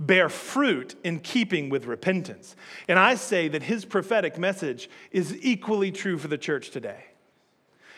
bear 0.00 0.30
fruit 0.30 0.96
in 1.04 1.20
keeping 1.20 1.68
with 1.68 1.84
repentance. 1.84 2.56
And 2.88 2.98
I 2.98 3.14
say 3.14 3.48
that 3.48 3.62
his 3.62 3.84
prophetic 3.84 4.38
message 4.38 4.88
is 5.12 5.36
equally 5.42 5.92
true 5.92 6.18
for 6.18 6.26
the 6.26 6.38
church 6.38 6.70
today. 6.70 7.04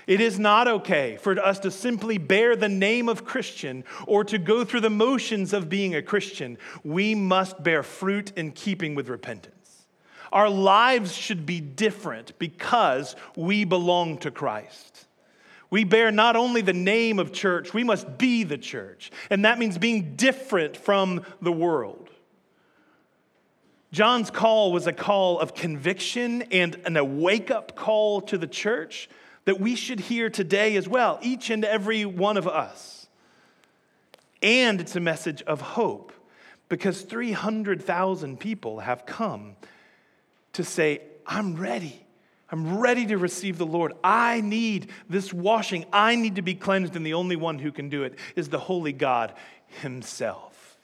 It 0.09 0.21
is 0.21 0.37
not 0.37 0.67
okay 0.67 1.17
for 1.17 1.39
us 1.39 1.61
to 1.61 1.71
simply 1.71 2.19
bear 2.19 2.57
the 2.57 2.69
name 2.69 3.09
of 3.09 3.25
Christian 3.25 3.85
or 4.09 4.25
to 4.25 4.37
go 4.37 4.65
through 4.65 4.81
the 4.81 4.91
motions 4.91 5.53
of 5.53 5.69
being 5.69 5.95
a 5.95 6.03
Christian. 6.03 6.59
We 6.83 7.15
must 7.15 7.63
bear 7.63 7.85
fruit 7.85 8.33
in 8.37 8.51
keeping 8.51 8.97
with 8.97 9.09
repentance. 9.09 9.87
Our 10.33 10.49
lives 10.49 11.15
should 11.15 11.47
be 11.47 11.61
different 11.61 12.37
because 12.39 13.15
we 13.37 13.65
belong 13.65 14.19
to 14.19 14.33
Christ. 14.33 14.92
We 15.73 15.85
bear 15.85 16.11
not 16.13 16.37
only 16.37 16.61
the 16.61 16.75
name 16.75 17.19
of 17.19 17.33
church, 17.33 17.73
we 17.73 17.83
must 17.83 18.19
be 18.19 18.45
the 18.45 18.59
church. 18.59 19.11
And 19.31 19.47
that 19.47 19.59
means 19.59 19.79
being 19.79 20.17
different 20.17 20.77
from 20.77 21.25
the 21.41 21.51
world. 21.51 22.11
John's 23.91 24.31
call 24.31 24.71
was 24.71 24.87
a 24.87 24.93
call 24.93 25.41
of 25.41 25.55
conviction 25.55 26.43
and 26.53 26.79
an, 26.85 26.99
a 26.99 27.05
wake 27.05 27.51
up 27.51 27.75
call 27.75 28.21
to 28.21 28.37
the 28.37 28.47
church 28.47 29.09
that 29.47 29.61
we 29.61 29.75
should 29.75 29.99
hear 29.99 30.29
today 30.29 30.77
as 30.77 30.87
well, 30.87 31.19
each 31.23 31.49
and 31.49 31.65
every 31.65 32.05
one 32.05 32.37
of 32.37 32.47
us. 32.47 33.07
And 34.43 34.79
it's 34.79 34.95
a 34.95 35.01
message 35.01 35.41
of 35.45 35.63
hope 35.63 36.13
because 36.69 37.01
300,000 37.01 38.39
people 38.39 38.81
have 38.81 39.07
come 39.07 39.57
to 40.53 40.65
say, 40.65 41.01
I'm 41.27 41.57
ready. 41.57 42.05
I'm 42.53 42.79
ready 42.79 43.07
to 43.07 43.17
receive 43.17 43.57
the 43.57 43.67
Lord. 43.67 43.95
I 44.05 44.43
need 44.43 44.91
this 45.09 45.33
washing. 45.33 45.87
I 45.91 46.17
need 46.17 46.37
to 46.37 46.43
be 46.43 46.55
cleansed, 46.55 46.95
and 46.95 47.05
the 47.05 47.15
only 47.15 47.35
one 47.35 47.59
who 47.59 47.73
can 47.73 47.89
do 47.89 48.05
it 48.05 48.19
is 48.37 48.51
the 48.51 48.59
Holy 48.59 48.93
God 48.93 49.33
Himself. 49.81 50.79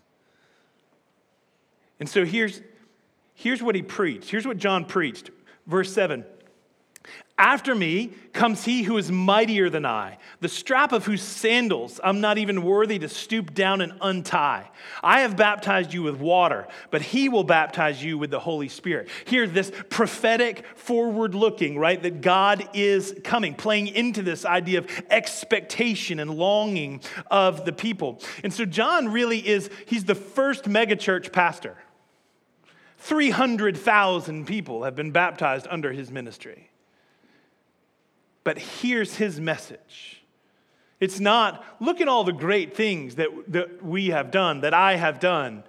And 2.01 2.09
so 2.09 2.25
here's, 2.25 2.63
here's 3.35 3.63
what 3.63 3.75
he 3.75 3.83
preached. 3.83 4.31
Here's 4.31 4.47
what 4.47 4.57
John 4.57 4.87
preached. 4.87 5.31
Verse 5.67 5.93
7 5.93 6.25
after 7.39 7.75
me 7.75 8.11
comes 8.33 8.65
he 8.65 8.83
who 8.83 8.97
is 8.99 9.11
mightier 9.11 9.71
than 9.71 9.87
I, 9.87 10.19
the 10.41 10.49
strap 10.49 10.93
of 10.93 11.07
whose 11.07 11.23
sandals 11.23 12.01
I'm 12.03 12.21
not 12.21 12.37
even 12.37 12.63
worthy 12.63 12.99
to 12.99 13.09
stoop 13.09 13.55
down 13.55 13.81
and 13.81 13.93
untie. 14.01 14.69
I 15.03 15.21
have 15.21 15.37
baptized 15.37 15.95
you 15.95 16.03
with 16.03 16.21
water, 16.21 16.67
but 16.91 17.01
he 17.01 17.29
will 17.29 17.45
baptize 17.45 18.03
you 18.03 18.19
with 18.19 18.31
the 18.31 18.41
Holy 18.41 18.69
Spirit. 18.69 19.09
Here, 19.25 19.47
this 19.47 19.73
prophetic 19.89 20.65
forward 20.77 21.35
looking, 21.35 21.79
right, 21.79 22.03
that 22.03 22.21
God 22.21 22.69
is 22.75 23.15
coming, 23.25 23.55
playing 23.55 23.89
into 23.89 24.23
this 24.23 24.45
idea 24.45 24.81
of 24.81 25.03
expectation 25.09 26.19
and 26.19 26.31
longing 26.31 27.01
of 27.31 27.65
the 27.65 27.73
people. 27.73 28.21
And 28.43 28.53
so, 28.53 28.65
John 28.65 29.09
really 29.09 29.47
is, 29.47 29.71
he's 29.87 30.05
the 30.05 30.15
first 30.15 30.65
megachurch 30.65 31.33
pastor. 31.33 31.77
300,000 32.99 34.47
people 34.47 34.83
have 34.83 34.97
been 34.97 35.13
baptized 35.13 35.67
under 35.71 35.93
his 35.93 36.11
ministry. 36.11 36.71
But 38.49 38.57
here's 38.57 39.17
his 39.17 39.39
message. 39.39 40.23
It's 41.01 41.21
not, 41.21 41.63
look 41.81 42.01
at 42.01 42.09
all 42.09 42.25
the 42.25 42.33
great 42.33 42.75
things 42.75 43.17
that, 43.17 43.29
that 43.49 43.85
we 43.85 44.07
have 44.07 44.31
done, 44.31 44.63
that 44.63 44.73
I 44.73 44.97
have 44.97 45.21
done. 45.21 45.65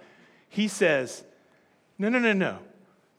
He 0.48 0.66
says, 0.66 1.22
no, 1.98 2.08
no, 2.08 2.18
no, 2.18 2.32
no. 2.32 2.58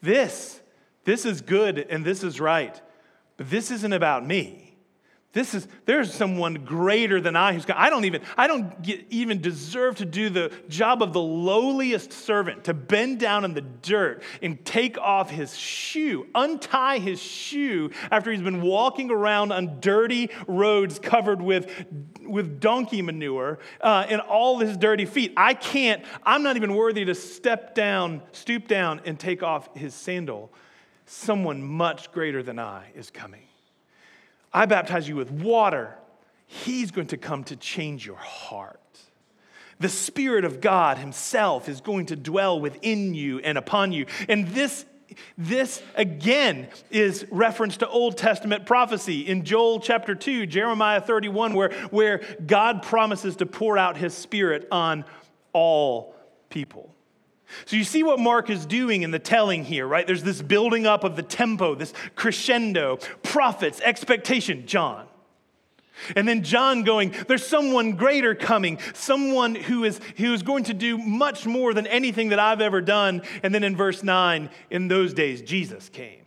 This, 0.01 0.61
this 1.03 1.27
is 1.27 1.41
good 1.41 1.77
and 1.77 2.03
this 2.03 2.23
is 2.23 2.41
right, 2.41 2.81
but 3.37 3.51
this 3.51 3.69
isn't 3.69 3.93
about 3.93 4.25
me. 4.25 4.70
This 5.33 5.53
is 5.53 5.65
there's 5.85 6.13
someone 6.13 6.65
greater 6.65 7.21
than 7.21 7.37
I 7.37 7.53
who's 7.53 7.63
got, 7.63 7.77
I 7.77 7.89
don't 7.89 8.03
even 8.03 8.21
I 8.35 8.47
don't 8.47 8.81
get, 8.81 9.05
even 9.09 9.39
deserve 9.39 9.95
to 9.97 10.05
do 10.05 10.29
the 10.29 10.51
job 10.67 11.01
of 11.01 11.13
the 11.13 11.21
lowliest 11.21 12.11
servant 12.11 12.65
to 12.65 12.73
bend 12.73 13.19
down 13.19 13.45
in 13.45 13.53
the 13.53 13.61
dirt 13.61 14.23
and 14.41 14.63
take 14.65 14.97
off 14.97 15.29
his 15.29 15.57
shoe, 15.57 16.27
untie 16.35 16.99
his 16.99 17.21
shoe 17.21 17.91
after 18.11 18.29
he's 18.29 18.41
been 18.41 18.61
walking 18.61 19.09
around 19.09 19.53
on 19.53 19.79
dirty 19.79 20.29
roads 20.47 20.99
covered 20.99 21.41
with 21.41 21.85
with 22.23 22.59
donkey 22.59 23.01
manure 23.01 23.59
uh, 23.79 24.05
and 24.09 24.19
all 24.19 24.59
his 24.59 24.75
dirty 24.75 25.05
feet. 25.05 25.31
I 25.37 25.53
can't. 25.53 26.03
I'm 26.23 26.43
not 26.43 26.57
even 26.57 26.75
worthy 26.75 27.05
to 27.05 27.15
step 27.15 27.73
down, 27.73 28.21
stoop 28.33 28.67
down, 28.67 28.99
and 29.05 29.17
take 29.17 29.43
off 29.43 29.73
his 29.77 29.93
sandal. 29.93 30.51
Someone 31.05 31.63
much 31.63 32.11
greater 32.11 32.43
than 32.43 32.59
I 32.59 32.91
is 32.95 33.09
coming. 33.09 33.43
I 34.53 34.65
baptize 34.65 35.07
you 35.07 35.15
with 35.15 35.31
water. 35.31 35.95
He's 36.45 36.91
going 36.91 37.07
to 37.07 37.17
come 37.17 37.43
to 37.45 37.55
change 37.55 38.05
your 38.05 38.17
heart. 38.17 38.79
The 39.79 39.89
Spirit 39.89 40.45
of 40.45 40.61
God 40.61 40.97
Himself 40.97 41.67
is 41.69 41.81
going 41.81 42.07
to 42.07 42.15
dwell 42.15 42.59
within 42.59 43.13
you 43.13 43.39
and 43.39 43.57
upon 43.57 43.91
you. 43.91 44.05
And 44.29 44.47
this, 44.49 44.85
this 45.37 45.81
again 45.95 46.67
is 46.91 47.25
reference 47.31 47.77
to 47.77 47.87
Old 47.87 48.17
Testament 48.17 48.65
prophecy 48.65 49.21
in 49.21 49.43
Joel 49.43 49.79
chapter 49.79 50.13
2, 50.13 50.45
Jeremiah 50.45 51.01
31, 51.01 51.53
where, 51.53 51.71
where 51.89 52.21
God 52.45 52.83
promises 52.83 53.37
to 53.37 53.45
pour 53.45 53.77
out 53.77 53.97
His 53.97 54.13
Spirit 54.13 54.67
on 54.71 55.05
all 55.53 56.15
people. 56.49 56.93
So 57.65 57.75
you 57.75 57.83
see 57.83 58.03
what 58.03 58.19
Mark 58.19 58.49
is 58.49 58.65
doing 58.65 59.01
in 59.03 59.11
the 59.11 59.19
telling 59.19 59.63
here, 59.63 59.87
right? 59.87 60.05
There's 60.05 60.23
this 60.23 60.41
building 60.41 60.85
up 60.85 61.03
of 61.03 61.15
the 61.15 61.23
tempo, 61.23 61.75
this 61.75 61.93
crescendo, 62.15 62.97
prophets, 63.23 63.81
expectation, 63.81 64.65
John. 64.67 65.07
And 66.15 66.27
then 66.27 66.43
John 66.43 66.83
going, 66.83 67.13
there's 67.27 67.45
someone 67.45 67.93
greater 67.93 68.33
coming, 68.33 68.79
someone 68.93 69.55
who 69.55 69.83
is, 69.83 69.99
who 70.17 70.33
is 70.33 70.43
going 70.43 70.63
to 70.65 70.73
do 70.73 70.97
much 70.97 71.45
more 71.45 71.73
than 71.73 71.87
anything 71.87 72.29
that 72.29 72.39
I've 72.39 72.61
ever 72.61 72.81
done. 72.81 73.21
And 73.43 73.53
then 73.53 73.63
in 73.63 73.75
verse 73.75 74.03
9, 74.03 74.49
in 74.69 74.87
those 74.87 75.13
days, 75.13 75.41
Jesus 75.41 75.89
came. 75.89 76.25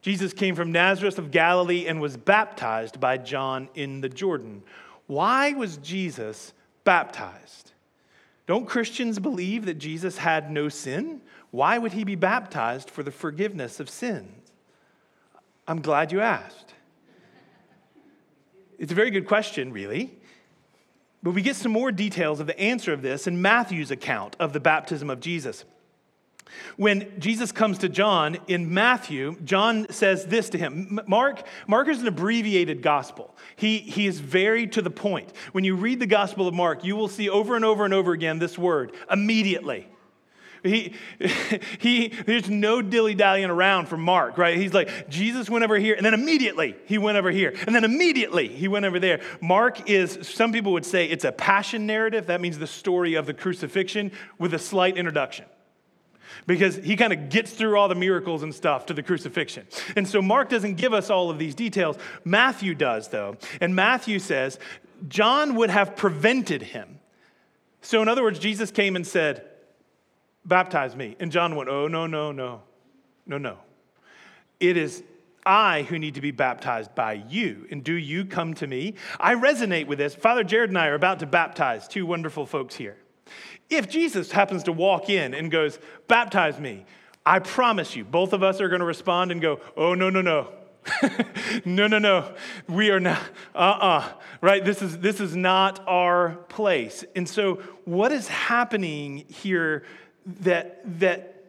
Jesus 0.00 0.32
came 0.32 0.54
from 0.54 0.70
Nazareth 0.70 1.18
of 1.18 1.30
Galilee 1.30 1.86
and 1.86 2.00
was 2.00 2.16
baptized 2.16 3.00
by 3.00 3.18
John 3.18 3.68
in 3.74 4.00
the 4.00 4.08
Jordan. 4.08 4.62
Why 5.06 5.52
was 5.52 5.76
Jesus 5.78 6.52
baptized? 6.84 7.72
Don't 8.48 8.66
Christians 8.66 9.18
believe 9.18 9.66
that 9.66 9.74
Jesus 9.74 10.16
had 10.16 10.50
no 10.50 10.70
sin? 10.70 11.20
Why 11.50 11.76
would 11.76 11.92
he 11.92 12.02
be 12.02 12.14
baptized 12.14 12.88
for 12.88 13.02
the 13.02 13.10
forgiveness 13.10 13.78
of 13.78 13.90
sins? 13.90 14.50
I'm 15.68 15.82
glad 15.82 16.12
you 16.12 16.20
asked. 16.22 16.72
It's 18.78 18.90
a 18.90 18.94
very 18.94 19.10
good 19.10 19.26
question, 19.26 19.70
really. 19.70 20.14
But 21.22 21.32
we 21.32 21.42
get 21.42 21.56
some 21.56 21.72
more 21.72 21.92
details 21.92 22.40
of 22.40 22.46
the 22.46 22.58
answer 22.58 22.94
of 22.94 23.02
this 23.02 23.26
in 23.26 23.42
Matthew's 23.42 23.90
account 23.90 24.34
of 24.40 24.54
the 24.54 24.60
baptism 24.60 25.10
of 25.10 25.20
Jesus. 25.20 25.66
When 26.76 27.18
Jesus 27.18 27.52
comes 27.52 27.78
to 27.78 27.88
John 27.88 28.38
in 28.46 28.72
Matthew, 28.72 29.36
John 29.44 29.86
says 29.90 30.26
this 30.26 30.50
to 30.50 30.58
him. 30.58 31.00
Mark, 31.06 31.42
Mark 31.66 31.88
is 31.88 32.00
an 32.00 32.06
abbreviated 32.06 32.82
gospel. 32.82 33.34
He, 33.56 33.78
he 33.78 34.06
is 34.06 34.20
very 34.20 34.66
to 34.68 34.82
the 34.82 34.90
point. 34.90 35.32
When 35.52 35.64
you 35.64 35.74
read 35.74 36.00
the 36.00 36.06
gospel 36.06 36.46
of 36.48 36.54
Mark, 36.54 36.84
you 36.84 36.96
will 36.96 37.08
see 37.08 37.28
over 37.28 37.56
and 37.56 37.64
over 37.64 37.84
and 37.84 37.94
over 37.94 38.12
again 38.12 38.38
this 38.38 38.56
word, 38.56 38.92
immediately. 39.10 39.88
He, 40.62 40.94
he, 41.78 42.08
there's 42.08 42.48
no 42.48 42.82
dilly 42.82 43.14
dallying 43.14 43.50
around 43.50 43.86
for 43.86 43.96
Mark, 43.96 44.38
right? 44.38 44.56
He's 44.56 44.74
like, 44.74 45.08
Jesus 45.08 45.48
went 45.48 45.64
over 45.64 45.78
here, 45.78 45.94
and 45.94 46.04
then 46.04 46.14
immediately 46.14 46.76
he 46.86 46.98
went 46.98 47.18
over 47.18 47.30
here, 47.30 47.54
and 47.66 47.74
then 47.74 47.84
immediately 47.84 48.48
he 48.48 48.68
went 48.68 48.84
over 48.84 48.98
there. 48.98 49.20
Mark 49.40 49.88
is, 49.88 50.18
some 50.22 50.52
people 50.52 50.72
would 50.72 50.86
say 50.86 51.06
it's 51.06 51.24
a 51.24 51.32
passion 51.32 51.86
narrative. 51.86 52.26
That 52.26 52.40
means 52.40 52.58
the 52.58 52.66
story 52.66 53.14
of 53.14 53.26
the 53.26 53.34
crucifixion 53.34 54.12
with 54.38 54.54
a 54.54 54.58
slight 54.58 54.96
introduction 54.96 55.44
because 56.46 56.76
he 56.76 56.96
kind 56.96 57.12
of 57.12 57.28
gets 57.28 57.52
through 57.52 57.78
all 57.78 57.88
the 57.88 57.94
miracles 57.94 58.42
and 58.42 58.54
stuff 58.54 58.86
to 58.86 58.94
the 58.94 59.02
crucifixion. 59.02 59.66
And 59.96 60.06
so 60.06 60.22
Mark 60.22 60.48
doesn't 60.48 60.74
give 60.74 60.92
us 60.92 61.10
all 61.10 61.30
of 61.30 61.38
these 61.38 61.54
details. 61.54 61.96
Matthew 62.24 62.74
does, 62.74 63.08
though. 63.08 63.36
And 63.60 63.74
Matthew 63.74 64.18
says, 64.18 64.58
John 65.08 65.54
would 65.56 65.70
have 65.70 65.96
prevented 65.96 66.62
him. 66.62 67.00
So, 67.80 68.02
in 68.02 68.08
other 68.08 68.22
words, 68.22 68.38
Jesus 68.38 68.70
came 68.70 68.96
and 68.96 69.06
said, 69.06 69.44
Baptize 70.44 70.96
me. 70.96 71.16
And 71.20 71.30
John 71.30 71.56
went, 71.56 71.68
Oh, 71.68 71.88
no, 71.88 72.06
no, 72.06 72.32
no, 72.32 72.62
no, 73.26 73.38
no. 73.38 73.58
It 74.60 74.76
is 74.76 75.02
I 75.46 75.82
who 75.82 75.98
need 75.98 76.16
to 76.16 76.20
be 76.20 76.30
baptized 76.30 76.94
by 76.94 77.24
you. 77.28 77.66
And 77.70 77.82
do 77.82 77.94
you 77.94 78.24
come 78.24 78.54
to 78.54 78.66
me? 78.66 78.94
I 79.18 79.34
resonate 79.34 79.86
with 79.86 79.98
this. 79.98 80.14
Father 80.14 80.44
Jared 80.44 80.70
and 80.70 80.78
I 80.78 80.88
are 80.88 80.94
about 80.94 81.20
to 81.20 81.26
baptize 81.26 81.88
two 81.88 82.04
wonderful 82.04 82.44
folks 82.44 82.74
here. 82.74 82.96
If 83.70 83.88
Jesus 83.88 84.32
happens 84.32 84.64
to 84.64 84.72
walk 84.72 85.08
in 85.08 85.34
and 85.34 85.50
goes, 85.50 85.78
Baptize 86.06 86.58
me, 86.58 86.86
I 87.24 87.38
promise 87.40 87.94
you, 87.94 88.04
both 88.04 88.32
of 88.32 88.42
us 88.42 88.60
are 88.60 88.68
going 88.68 88.80
to 88.80 88.86
respond 88.86 89.30
and 89.32 89.40
go, 89.40 89.60
Oh, 89.76 89.94
no, 89.94 90.10
no, 90.10 90.22
no. 90.22 90.48
no, 91.64 91.86
no, 91.86 91.98
no. 91.98 92.32
We 92.68 92.90
are 92.90 93.00
not, 93.00 93.20
uh 93.54 93.58
uh-uh. 93.58 93.98
uh, 93.98 94.08
right? 94.40 94.64
This 94.64 94.82
is, 94.82 94.98
this 94.98 95.20
is 95.20 95.36
not 95.36 95.86
our 95.86 96.36
place. 96.48 97.04
And 97.14 97.28
so, 97.28 97.56
what 97.84 98.12
is 98.12 98.28
happening 98.28 99.24
here 99.28 99.84
that, 100.40 100.80
that 101.00 101.44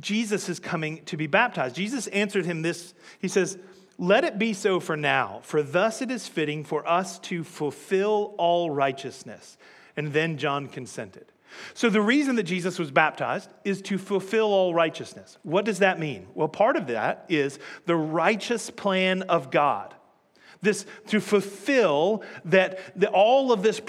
Jesus 0.00 0.48
is 0.48 0.60
coming 0.60 1.04
to 1.06 1.16
be 1.16 1.26
baptized? 1.26 1.76
Jesus 1.76 2.06
answered 2.08 2.46
him 2.46 2.62
this 2.62 2.94
He 3.20 3.28
says, 3.28 3.58
Let 3.98 4.24
it 4.24 4.38
be 4.38 4.52
so 4.52 4.80
for 4.80 4.96
now, 4.96 5.40
for 5.42 5.62
thus 5.62 6.00
it 6.00 6.10
is 6.10 6.26
fitting 6.26 6.64
for 6.64 6.88
us 6.88 7.18
to 7.20 7.44
fulfill 7.44 8.34
all 8.38 8.70
righteousness. 8.70 9.58
And 9.98 10.12
then 10.12 10.38
John 10.38 10.68
consented. 10.68 11.26
So, 11.74 11.90
the 11.90 12.00
reason 12.00 12.36
that 12.36 12.44
Jesus 12.44 12.78
was 12.78 12.92
baptized 12.92 13.50
is 13.64 13.82
to 13.82 13.98
fulfill 13.98 14.52
all 14.52 14.72
righteousness. 14.72 15.38
What 15.42 15.64
does 15.64 15.80
that 15.80 15.98
mean? 15.98 16.28
Well, 16.34 16.46
part 16.46 16.76
of 16.76 16.86
that 16.86 17.24
is 17.28 17.58
the 17.86 17.96
righteous 17.96 18.70
plan 18.70 19.22
of 19.22 19.50
God. 19.50 19.92
This 20.62 20.86
to 21.08 21.20
fulfill 21.20 22.22
that 22.44 22.78
the, 22.94 23.08
all 23.08 23.50
of 23.50 23.64
this, 23.64 23.80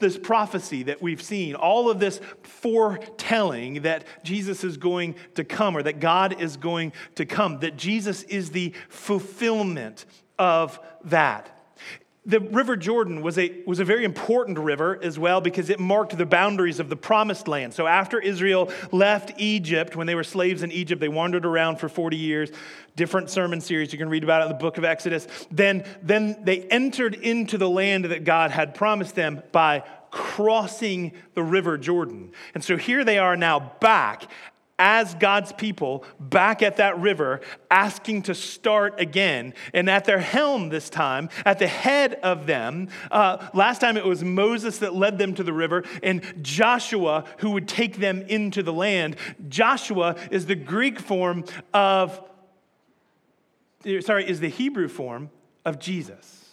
this 0.00 0.18
prophecy 0.18 0.82
that 0.84 1.00
we've 1.00 1.22
seen, 1.22 1.54
all 1.54 1.88
of 1.88 2.00
this 2.00 2.20
foretelling 2.42 3.82
that 3.82 4.04
Jesus 4.24 4.64
is 4.64 4.76
going 4.76 5.14
to 5.36 5.44
come 5.44 5.76
or 5.76 5.84
that 5.84 6.00
God 6.00 6.40
is 6.40 6.56
going 6.56 6.92
to 7.14 7.24
come, 7.24 7.60
that 7.60 7.76
Jesus 7.76 8.24
is 8.24 8.50
the 8.50 8.72
fulfillment 8.88 10.06
of 10.40 10.80
that. 11.04 11.61
The 12.24 12.38
River 12.38 12.76
Jordan 12.76 13.20
was 13.20 13.36
a, 13.36 13.62
was 13.66 13.80
a 13.80 13.84
very 13.84 14.04
important 14.04 14.56
river 14.56 14.96
as 15.02 15.18
well 15.18 15.40
because 15.40 15.70
it 15.70 15.80
marked 15.80 16.16
the 16.16 16.24
boundaries 16.24 16.78
of 16.78 16.88
the 16.88 16.96
promised 16.96 17.48
land. 17.48 17.74
So, 17.74 17.88
after 17.88 18.20
Israel 18.20 18.70
left 18.92 19.32
Egypt, 19.38 19.96
when 19.96 20.06
they 20.06 20.14
were 20.14 20.22
slaves 20.22 20.62
in 20.62 20.70
Egypt, 20.70 21.00
they 21.00 21.08
wandered 21.08 21.44
around 21.44 21.80
for 21.80 21.88
40 21.88 22.16
years, 22.16 22.50
different 22.94 23.28
sermon 23.28 23.60
series. 23.60 23.92
You 23.92 23.98
can 23.98 24.08
read 24.08 24.22
about 24.22 24.42
it 24.42 24.44
in 24.44 24.48
the 24.50 24.58
book 24.58 24.78
of 24.78 24.84
Exodus. 24.84 25.26
Then, 25.50 25.84
then 26.00 26.36
they 26.44 26.60
entered 26.60 27.14
into 27.14 27.58
the 27.58 27.68
land 27.68 28.04
that 28.04 28.22
God 28.22 28.52
had 28.52 28.76
promised 28.76 29.16
them 29.16 29.42
by 29.50 29.82
crossing 30.12 31.12
the 31.34 31.42
River 31.42 31.76
Jordan. 31.76 32.30
And 32.54 32.62
so 32.62 32.76
here 32.76 33.02
they 33.02 33.18
are 33.18 33.36
now 33.36 33.72
back 33.80 34.28
as 34.84 35.14
God's 35.14 35.52
people 35.52 36.04
back 36.18 36.60
at 36.60 36.78
that 36.78 36.98
river, 36.98 37.40
asking 37.70 38.22
to 38.22 38.34
start 38.34 38.98
again. 38.98 39.54
And 39.72 39.88
at 39.88 40.06
their 40.06 40.18
helm 40.18 40.70
this 40.70 40.90
time, 40.90 41.28
at 41.44 41.60
the 41.60 41.68
head 41.68 42.14
of 42.14 42.46
them, 42.46 42.88
uh, 43.12 43.48
last 43.54 43.80
time 43.80 43.96
it 43.96 44.04
was 44.04 44.24
Moses 44.24 44.78
that 44.78 44.92
led 44.92 45.18
them 45.18 45.34
to 45.36 45.44
the 45.44 45.52
river, 45.52 45.84
and 46.02 46.24
Joshua 46.42 47.24
who 47.38 47.52
would 47.52 47.68
take 47.68 47.98
them 47.98 48.22
into 48.22 48.60
the 48.64 48.72
land. 48.72 49.14
Joshua 49.48 50.16
is 50.32 50.46
the 50.46 50.56
Greek 50.56 50.98
form 50.98 51.44
of, 51.72 52.20
sorry, 54.00 54.28
is 54.28 54.40
the 54.40 54.48
Hebrew 54.48 54.88
form 54.88 55.30
of 55.64 55.78
Jesus. 55.78 56.50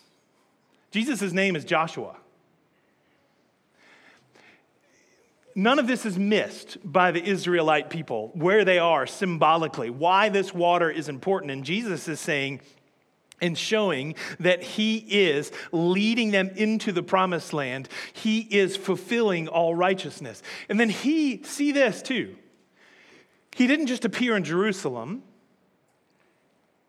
Jesus' 0.92 1.34
name 1.34 1.56
is 1.56 1.66
Joshua. 1.66 2.16
None 5.60 5.78
of 5.78 5.88
this 5.88 6.06
is 6.06 6.18
missed 6.18 6.78
by 6.90 7.12
the 7.12 7.22
Israelite 7.22 7.90
people, 7.90 8.32
where 8.34 8.64
they 8.64 8.80
are 8.80 9.06
symbolically, 9.06 9.90
why 9.90 10.30
this 10.30 10.54
water 10.54 10.90
is 10.90 11.10
important. 11.10 11.52
And 11.52 11.66
Jesus 11.66 12.08
is 12.08 12.22
saying, 12.22 12.62
and 13.42 13.58
showing 13.58 14.16
that 14.40 14.64
he 14.64 14.98
is 14.98 15.52
leading 15.74 16.32
them 16.32 16.50
into 16.56 16.94
the 16.94 17.04
promised 17.04 17.52
land. 17.52 17.90
He 18.14 18.40
is 18.40 18.78
fulfilling 18.78 19.50
all 19.50 19.76
righteousness. 19.76 20.42
And 20.70 20.80
then 20.80 20.90
he, 20.90 21.44
see 21.44 21.74
this 21.74 22.02
too. 22.02 22.38
He 23.54 23.68
didn't 23.68 23.88
just 23.88 24.06
appear 24.06 24.38
in 24.38 24.46
Jerusalem, 24.46 25.24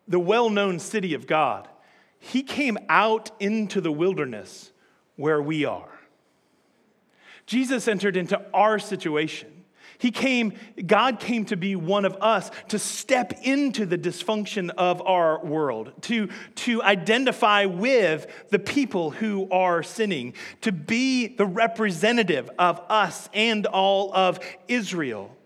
the 0.07 0.21
well 0.21 0.49
known 0.49 0.79
city 0.79 1.15
of 1.15 1.27
God. 1.27 1.67
He 2.21 2.45
came 2.45 2.79
out 2.89 3.33
into 3.41 3.81
the 3.81 3.91
wilderness 3.91 4.71
where 5.17 5.43
we 5.43 5.65
are. 5.65 5.90
Jesus 7.51 7.89
entered 7.89 8.17
into 8.17 8.41
our 8.55 8.79
situation. 8.79 9.65
He 9.99 10.13
came, 10.13 10.53
God 10.87 11.19
came 11.19 11.45
to 11.47 11.57
be 11.57 11.75
one 11.75 12.05
of 12.05 12.17
us, 12.21 12.49
to 12.69 12.79
step 12.79 13.33
into 13.43 13.87
the 13.87 13.99
dysfunction 13.99 14.71
of 14.79 15.03
our 15.05 15.45
world, 15.45 15.91
to, 16.03 16.29
to 16.55 16.81
identify 16.81 17.65
with 17.65 18.29
the 18.51 18.61
people 18.61 19.11
who 19.11 19.49
are 19.51 19.83
sinning, 19.83 20.35
to 20.61 20.71
be 20.71 21.27
the 21.27 21.45
representative 21.45 22.49
of 22.57 22.81
us 22.89 23.29
and 23.35 23.67
all 23.67 24.15
of 24.15 24.39
Israel. 24.69 25.37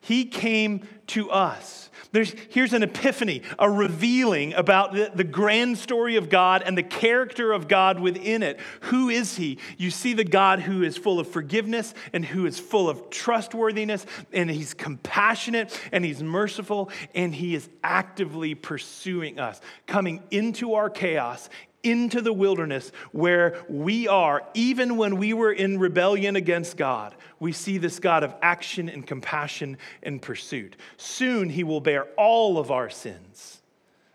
He 0.00 0.24
came 0.24 0.88
to 1.08 1.30
us. 1.30 1.89
There's, 2.12 2.34
here's 2.48 2.72
an 2.72 2.82
epiphany, 2.82 3.42
a 3.58 3.70
revealing 3.70 4.52
about 4.54 4.94
the, 4.94 5.12
the 5.14 5.24
grand 5.24 5.78
story 5.78 6.16
of 6.16 6.28
God 6.28 6.62
and 6.66 6.76
the 6.76 6.82
character 6.82 7.52
of 7.52 7.68
God 7.68 8.00
within 8.00 8.42
it. 8.42 8.58
Who 8.82 9.08
is 9.08 9.36
He? 9.36 9.58
You 9.78 9.90
see 9.90 10.12
the 10.14 10.24
God 10.24 10.60
who 10.60 10.82
is 10.82 10.96
full 10.96 11.20
of 11.20 11.28
forgiveness 11.28 11.94
and 12.12 12.24
who 12.24 12.46
is 12.46 12.58
full 12.58 12.88
of 12.88 13.10
trustworthiness, 13.10 14.06
and 14.32 14.50
He's 14.50 14.74
compassionate 14.74 15.80
and 15.92 16.04
He's 16.04 16.22
merciful, 16.22 16.90
and 17.14 17.32
He 17.32 17.54
is 17.54 17.68
actively 17.84 18.56
pursuing 18.56 19.38
us, 19.38 19.60
coming 19.86 20.22
into 20.32 20.74
our 20.74 20.90
chaos, 20.90 21.48
into 21.82 22.20
the 22.20 22.32
wilderness 22.32 22.92
where 23.12 23.64
we 23.68 24.08
are, 24.08 24.42
even 24.54 24.96
when 24.96 25.16
we 25.16 25.32
were 25.32 25.52
in 25.52 25.78
rebellion 25.78 26.36
against 26.36 26.76
God, 26.76 27.14
we 27.38 27.52
see 27.52 27.78
this 27.78 27.98
God 27.98 28.22
of 28.22 28.34
action 28.42 28.88
and 28.88 29.06
compassion 29.06 29.78
and 30.02 30.20
pursuit. 30.20 30.76
Soon 30.96 31.48
he 31.48 31.64
will 31.64 31.80
bear 31.80 32.04
all 32.16 32.58
of 32.58 32.70
our 32.70 32.90
sins 32.90 33.62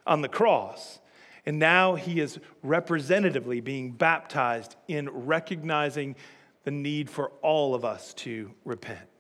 on 0.05 0.21
the 0.21 0.29
cross. 0.29 0.99
And 1.45 1.59
now 1.59 1.95
he 1.95 2.19
is 2.19 2.39
representatively 2.63 3.61
being 3.61 3.91
baptized 3.91 4.75
in 4.87 5.09
recognizing 5.09 6.15
the 6.63 6.71
need 6.71 7.09
for 7.09 7.29
all 7.41 7.75
of 7.75 7.85
us 7.85 8.13
to 8.15 8.51
repent. 8.63 9.14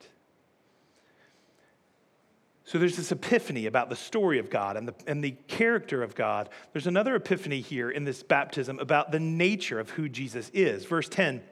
So 2.65 2.79
there's 2.79 2.97
this 2.97 3.11
epiphany 3.11 3.67
about 3.67 3.89
the 3.89 3.95
story 3.95 4.39
of 4.39 4.49
God 4.49 4.75
and 4.75 4.87
the, 4.87 4.95
and 5.05 5.23
the 5.23 5.37
character 5.47 6.01
of 6.01 6.15
God. 6.15 6.49
There's 6.73 6.87
another 6.87 7.15
epiphany 7.15 7.61
here 7.61 7.91
in 7.91 8.05
this 8.05 8.23
baptism 8.23 8.79
about 8.79 9.11
the 9.11 9.19
nature 9.19 9.79
of 9.79 9.91
who 9.91 10.09
Jesus 10.09 10.49
is. 10.51 10.83
Verse 10.85 11.07
10 11.07 11.43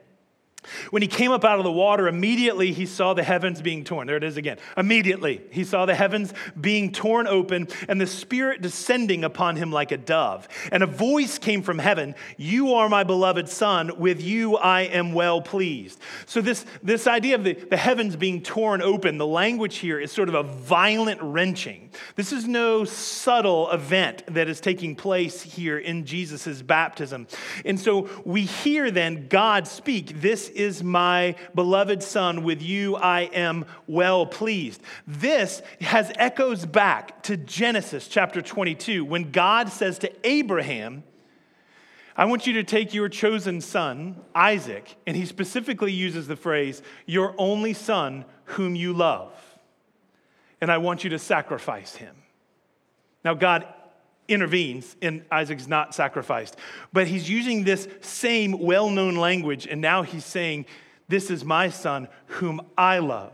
When 0.90 1.02
he 1.02 1.08
came 1.08 1.30
up 1.30 1.44
out 1.44 1.58
of 1.58 1.64
the 1.64 1.72
water, 1.72 2.08
immediately 2.08 2.72
he 2.72 2.86
saw 2.86 3.14
the 3.14 3.22
heavens 3.22 3.62
being 3.62 3.84
torn. 3.84 4.06
There 4.06 4.16
it 4.16 4.24
is 4.24 4.36
again. 4.36 4.58
Immediately 4.76 5.42
he 5.50 5.64
saw 5.64 5.86
the 5.86 5.94
heavens 5.94 6.32
being 6.60 6.92
torn 6.92 7.26
open 7.26 7.68
and 7.88 8.00
the 8.00 8.06
Spirit 8.06 8.62
descending 8.62 9.24
upon 9.24 9.56
him 9.56 9.70
like 9.70 9.92
a 9.92 9.96
dove. 9.96 10.48
And 10.72 10.82
a 10.82 10.86
voice 10.86 11.38
came 11.38 11.62
from 11.62 11.78
heaven 11.78 12.14
You 12.36 12.74
are 12.74 12.88
my 12.88 13.04
beloved 13.04 13.48
Son, 13.48 13.98
with 13.98 14.22
you 14.22 14.56
I 14.56 14.82
am 14.82 15.12
well 15.12 15.40
pleased. 15.40 16.00
So, 16.26 16.40
this, 16.40 16.64
this 16.82 17.06
idea 17.06 17.34
of 17.34 17.44
the, 17.44 17.54
the 17.54 17.76
heavens 17.76 18.16
being 18.16 18.42
torn 18.42 18.82
open, 18.82 19.18
the 19.18 19.26
language 19.26 19.76
here 19.76 20.00
is 20.00 20.12
sort 20.12 20.28
of 20.28 20.34
a 20.34 20.42
violent 20.42 21.20
wrenching. 21.22 21.90
This 22.16 22.32
is 22.32 22.46
no 22.46 22.84
subtle 22.84 23.70
event 23.70 24.24
that 24.28 24.48
is 24.48 24.60
taking 24.60 24.96
place 24.96 25.42
here 25.42 25.78
in 25.78 26.04
Jesus' 26.04 26.62
baptism. 26.62 27.26
And 27.64 27.78
so 27.78 28.08
we 28.24 28.42
hear 28.42 28.90
then 28.90 29.28
God 29.28 29.66
speak 29.66 30.20
this 30.20 30.48
is 30.54 30.82
my 30.82 31.36
beloved 31.54 32.02
Son. 32.02 32.42
With 32.42 32.62
you 32.62 32.96
I 32.96 33.22
am 33.32 33.66
well 33.86 34.26
pleased. 34.26 34.82
This 35.06 35.62
has 35.80 36.12
echoes 36.16 36.66
back 36.66 37.22
to 37.24 37.36
Genesis 37.36 38.08
chapter 38.08 38.40
22 38.40 39.04
when 39.04 39.30
God 39.30 39.68
says 39.68 39.98
to 40.00 40.12
Abraham, 40.26 41.04
I 42.16 42.26
want 42.26 42.46
you 42.46 42.52
to 42.54 42.62
take 42.62 42.94
your 42.94 43.08
chosen 43.08 43.60
son, 43.60 44.20
Isaac, 44.34 44.96
and 45.06 45.16
he 45.16 45.26
specifically 45.26 45.92
uses 45.92 46.28
the 46.28 46.36
phrase, 46.36 46.80
your 47.06 47.34
only 47.38 47.72
son 47.72 48.24
whom 48.44 48.76
you 48.76 48.92
love, 48.92 49.32
and 50.60 50.70
I 50.70 50.78
want 50.78 51.02
you 51.02 51.10
to 51.10 51.18
sacrifice 51.18 51.96
him. 51.96 52.14
Now, 53.24 53.34
God 53.34 53.66
intervenes 54.28 54.96
and 55.02 55.24
Isaac's 55.30 55.66
not 55.66 55.94
sacrificed. 55.94 56.56
But 56.92 57.06
he's 57.06 57.28
using 57.28 57.64
this 57.64 57.88
same 58.00 58.58
well 58.60 58.90
known 58.90 59.16
language, 59.16 59.66
and 59.66 59.80
now 59.80 60.02
he's 60.02 60.24
saying, 60.24 60.66
This 61.08 61.30
is 61.30 61.44
my 61.44 61.70
son 61.70 62.08
whom 62.26 62.60
I 62.76 62.98
love. 62.98 63.32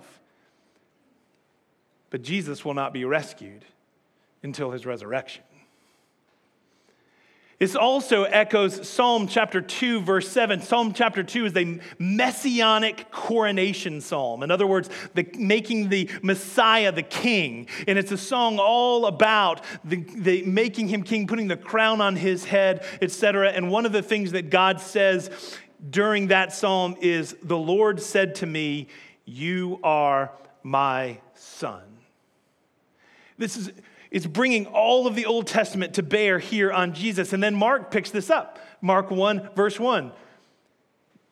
But 2.11 2.23
Jesus 2.23 2.65
will 2.65 2.75
not 2.75 2.93
be 2.93 3.05
rescued 3.05 3.65
until 4.43 4.73
his 4.73 4.85
resurrection. 4.85 5.45
This 7.61 7.77
also 7.77 8.23
echoes 8.23 8.89
Psalm 8.89 9.29
chapter 9.29 9.61
2, 9.61 10.01
verse 10.01 10.27
7. 10.31 10.63
Psalm 10.63 10.95
chapter 10.95 11.23
2 11.23 11.45
is 11.45 11.57
a 11.59 11.79
messianic 11.99 13.11
coronation 13.11 14.01
psalm. 14.01 14.43
In 14.43 14.51
other 14.51 14.67
words, 14.67 14.89
the, 15.13 15.29
making 15.37 15.91
the 15.91 16.09
Messiah 16.23 16.91
the 16.91 17.03
king. 17.03 17.69
And 17.87 17.99
it's 17.99 18.13
a 18.13 18.17
song 18.17 18.59
all 18.59 19.05
about 19.05 19.63
the, 19.85 19.97
the 19.97 20.43
making 20.45 20.89
him 20.89 21.03
king, 21.03 21.27
putting 21.27 21.49
the 21.49 21.57
crown 21.59 22.01
on 22.01 22.17
his 22.17 22.47
head, 22.47 22.83
etc. 23.03 23.51
And 23.51 23.71
one 23.71 23.85
of 23.85 23.93
the 23.93 24.03
things 24.03 24.33
that 24.33 24.49
God 24.49 24.81
says 24.81 25.31
during 25.91 26.29
that 26.29 26.55
psalm 26.55 26.97
is, 27.03 27.37
The 27.43 27.59
Lord 27.59 28.01
said 28.01 28.37
to 28.37 28.47
me, 28.47 28.89
You 29.27 29.81
are 29.83 30.33
my 30.63 31.19
son. 31.35 31.83
This 33.37 33.59
is 33.59 33.71
it's 34.11 34.27
bringing 34.27 34.67
all 34.67 35.07
of 35.07 35.15
the 35.15 35.27
Old 35.27 35.47
Testament 35.47 35.95
to 35.95 36.03
bear 36.03 36.39
here 36.39 36.73
on 36.73 36.95
Jesus. 36.95 37.33
And 37.33 37.43
then 37.43 37.55
Mark 37.55 37.91
picks 37.91 38.11
this 38.11 38.31
up. 38.31 38.59
Mark 38.81 39.11
1, 39.11 39.51
verse 39.55 39.79
1. 39.79 40.13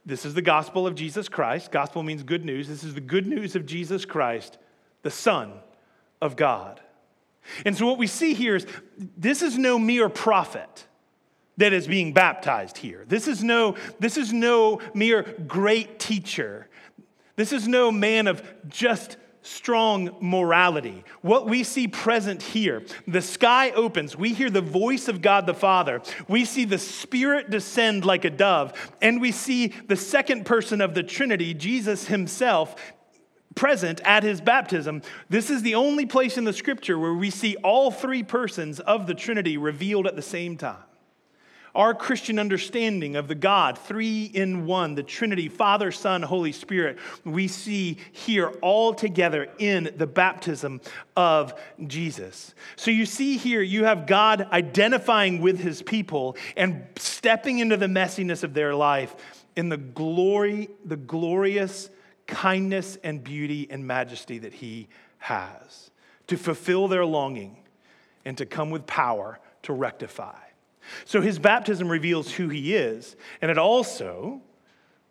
This 0.06 0.24
is 0.24 0.34
the 0.34 0.42
gospel 0.42 0.86
of 0.86 0.94
Jesus 0.94 1.28
Christ. 1.28 1.70
Gospel 1.70 2.02
means 2.02 2.22
good 2.22 2.44
news. 2.44 2.68
This 2.68 2.84
is 2.84 2.94
the 2.94 3.00
good 3.00 3.26
news 3.26 3.56
of 3.56 3.66
Jesus 3.66 4.04
Christ, 4.04 4.58
the 5.02 5.10
Son 5.10 5.52
of 6.22 6.36
God. 6.36 6.80
And 7.64 7.76
so 7.76 7.86
what 7.86 7.98
we 7.98 8.06
see 8.06 8.34
here 8.34 8.56
is 8.56 8.66
this 8.96 9.42
is 9.42 9.58
no 9.58 9.78
mere 9.78 10.08
prophet 10.08 10.86
that 11.56 11.72
is 11.72 11.86
being 11.86 12.12
baptized 12.12 12.78
here. 12.78 13.04
This 13.08 13.26
is 13.26 13.42
no, 13.42 13.76
this 13.98 14.16
is 14.16 14.32
no 14.32 14.80
mere 14.94 15.22
great 15.46 15.98
teacher. 15.98 16.68
This 17.36 17.52
is 17.52 17.66
no 17.66 17.90
man 17.90 18.28
of 18.28 18.42
just 18.68 19.16
strong 19.42 20.16
morality. 20.20 21.05
What 21.22 21.46
we 21.46 21.62
see 21.62 21.88
present 21.88 22.42
here, 22.42 22.83
the 23.07 23.22
sky 23.22 23.70
opens, 23.70 24.16
we 24.16 24.35
hear 24.35 24.51
the 24.51 24.61
voice 24.61 25.09
of 25.09 25.22
God 25.22 25.46
the 25.46 25.55
Father, 25.55 26.03
we 26.27 26.44
see 26.44 26.64
the 26.64 26.79
Spirit 26.79 27.51
descend 27.51 28.05
like 28.05 28.24
a 28.24 28.31
dove, 28.31 28.72
and 29.01 29.20
we 29.20 29.33
see 29.33 29.68
the 29.87 29.96
second 29.96 30.46
person 30.46 30.81
of 30.81 30.94
the 30.94 31.03
Trinity, 31.03 31.55
Jesus 31.55 32.07
Himself, 32.07 32.74
present 33.55 34.01
at 34.05 34.22
his 34.22 34.40
baptism. 34.40 35.03
This 35.29 35.51
is 35.51 35.62
the 35.62 35.74
only 35.74 36.07
place 36.07 36.38
in 36.38 36.44
the 36.44 36.53
scripture 36.53 36.96
where 36.96 37.14
we 37.14 37.29
see 37.29 37.57
all 37.57 37.90
three 37.90 38.22
persons 38.22 38.79
of 38.79 39.09
the 39.09 39.14
Trinity 39.14 39.57
revealed 39.57 40.07
at 40.07 40.14
the 40.14 40.22
same 40.22 40.57
time. 40.57 40.88
Our 41.74 41.94
Christian 41.94 42.38
understanding 42.38 43.16
of 43.16 43.28
the 43.28 43.35
God, 43.35 43.78
three 43.78 44.24
in 44.24 44.66
one, 44.66 44.94
the 44.94 45.02
Trinity, 45.02 45.48
Father, 45.48 45.92
Son, 45.92 46.22
Holy 46.22 46.52
Spirit, 46.52 46.98
we 47.24 47.48
see 47.48 47.98
here 48.12 48.48
all 48.62 48.94
together 48.94 49.48
in 49.59 49.92
the 49.96 50.07
baptism 50.07 50.81
of 51.16 51.54
Jesus. 51.87 52.54
So 52.76 52.90
you 52.90 53.07
see 53.07 53.37
here, 53.37 53.62
you 53.62 53.85
have 53.85 54.07
God 54.07 54.48
identifying 54.50 55.40
with 55.40 55.61
his 55.61 55.83
people 55.83 56.37
and 56.57 56.87
stepping 56.96 57.59
into 57.59 57.76
the 57.76 57.87
messiness 57.87 58.42
of 58.42 58.54
their 58.54 58.74
life 58.74 59.14
in 59.57 59.68
the 59.68 59.76
glory, 59.76 60.68
the 60.85 60.96
glorious 60.96 61.90
kindness 62.26 62.98
and 63.02 63.24
beauty 63.24 63.66
and 63.70 63.87
majesty 63.87 64.38
that 64.38 64.52
he 64.52 64.88
has 65.18 65.90
to 66.28 66.37
fulfill 66.37 66.88
their 66.88 67.04
longing 67.04 67.57
and 68.24 68.38
to 68.38 68.46
come 68.46 68.70
with 68.70 68.87
power 68.87 69.40
to 69.62 69.72
rectify. 69.72 70.38
So 71.05 71.20
his 71.20 71.38
baptism 71.38 71.88
reveals 71.88 72.33
who 72.33 72.48
he 72.48 72.74
is, 72.74 73.16
and 73.40 73.51
it 73.51 73.59
also, 73.59 74.40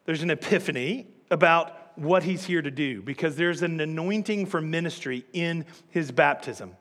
there's 0.05 0.23
an 0.23 0.29
epiphany 0.29 1.07
about 1.29 1.97
what 1.97 2.23
he's 2.23 2.45
here 2.45 2.61
to 2.61 2.71
do 2.71 3.01
because 3.01 3.35
there's 3.35 3.63
an 3.63 3.79
anointing 3.79 4.45
for 4.45 4.61
ministry 4.61 5.25
in 5.33 5.65
his 5.89 6.11
baptism. 6.11 6.75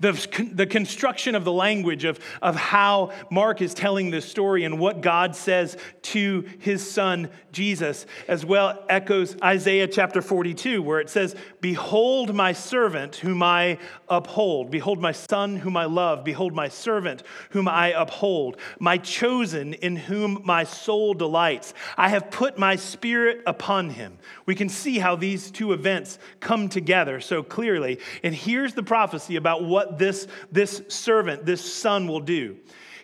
The, 0.00 0.12
the 0.52 0.66
construction 0.66 1.34
of 1.34 1.44
the 1.44 1.52
language 1.52 2.04
of, 2.04 2.20
of 2.42 2.56
how 2.56 3.12
Mark 3.30 3.60
is 3.62 3.74
telling 3.74 4.10
this 4.10 4.24
story 4.24 4.64
and 4.64 4.78
what 4.78 5.00
God 5.00 5.34
says 5.34 5.76
to 6.02 6.44
his 6.58 6.88
son 6.88 7.30
Jesus, 7.54 8.04
as 8.28 8.44
well 8.44 8.84
echoes 8.88 9.36
Isaiah 9.42 9.86
chapter 9.86 10.20
42, 10.20 10.82
where 10.82 11.00
it 11.00 11.08
says, 11.08 11.34
Behold 11.60 12.34
my 12.34 12.52
servant 12.52 13.16
whom 13.16 13.42
I 13.42 13.78
uphold. 14.08 14.70
Behold 14.70 15.00
my 15.00 15.12
son 15.12 15.56
whom 15.56 15.76
I 15.76 15.84
love. 15.84 16.24
Behold 16.24 16.52
my 16.52 16.68
servant 16.68 17.22
whom 17.50 17.68
I 17.68 17.88
uphold. 17.92 18.58
My 18.80 18.98
chosen 18.98 19.72
in 19.74 19.96
whom 19.96 20.42
my 20.44 20.64
soul 20.64 21.14
delights. 21.14 21.72
I 21.96 22.08
have 22.08 22.30
put 22.30 22.58
my 22.58 22.76
spirit 22.76 23.42
upon 23.46 23.90
him. 23.90 24.18
We 24.46 24.54
can 24.54 24.68
see 24.68 24.98
how 24.98 25.16
these 25.16 25.50
two 25.50 25.72
events 25.72 26.18
come 26.40 26.68
together 26.68 27.20
so 27.20 27.42
clearly. 27.42 28.00
And 28.22 28.34
here's 28.34 28.74
the 28.74 28.82
prophecy 28.82 29.36
about 29.54 29.68
what 29.68 29.98
this, 29.98 30.26
this 30.50 30.82
servant, 30.88 31.44
this 31.44 31.74
son, 31.74 32.06
will 32.06 32.20
do. 32.20 32.56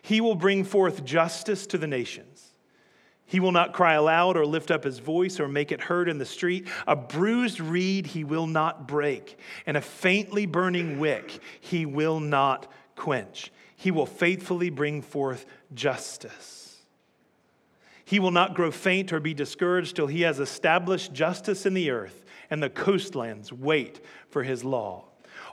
He 0.02 0.20
will 0.20 0.34
bring 0.34 0.64
forth 0.64 1.04
justice 1.04 1.66
to 1.68 1.78
the 1.78 1.86
nations. 1.86 2.52
He 3.26 3.38
will 3.38 3.52
not 3.52 3.72
cry 3.72 3.94
aloud 3.94 4.36
or 4.36 4.44
lift 4.44 4.72
up 4.72 4.82
his 4.82 4.98
voice 4.98 5.38
or 5.38 5.46
make 5.46 5.70
it 5.70 5.82
heard 5.82 6.08
in 6.08 6.18
the 6.18 6.26
street. 6.26 6.66
A 6.88 6.96
bruised 6.96 7.60
reed 7.60 8.08
he 8.08 8.24
will 8.24 8.48
not 8.48 8.88
break, 8.88 9.38
and 9.66 9.76
a 9.76 9.80
faintly 9.80 10.46
burning 10.46 10.98
wick 10.98 11.38
he 11.60 11.86
will 11.86 12.18
not 12.18 12.70
quench. 12.96 13.52
He 13.76 13.92
will 13.92 14.06
faithfully 14.06 14.68
bring 14.68 15.00
forth 15.00 15.46
justice. 15.72 16.78
He 18.04 18.18
will 18.18 18.32
not 18.32 18.54
grow 18.54 18.72
faint 18.72 19.12
or 19.12 19.20
be 19.20 19.34
discouraged 19.34 19.94
till 19.94 20.08
he 20.08 20.22
has 20.22 20.40
established 20.40 21.12
justice 21.12 21.64
in 21.64 21.74
the 21.74 21.90
earth, 21.90 22.24
and 22.50 22.60
the 22.60 22.68
coastlands 22.68 23.52
wait 23.52 24.00
for 24.28 24.42
his 24.42 24.64
law 24.64 25.09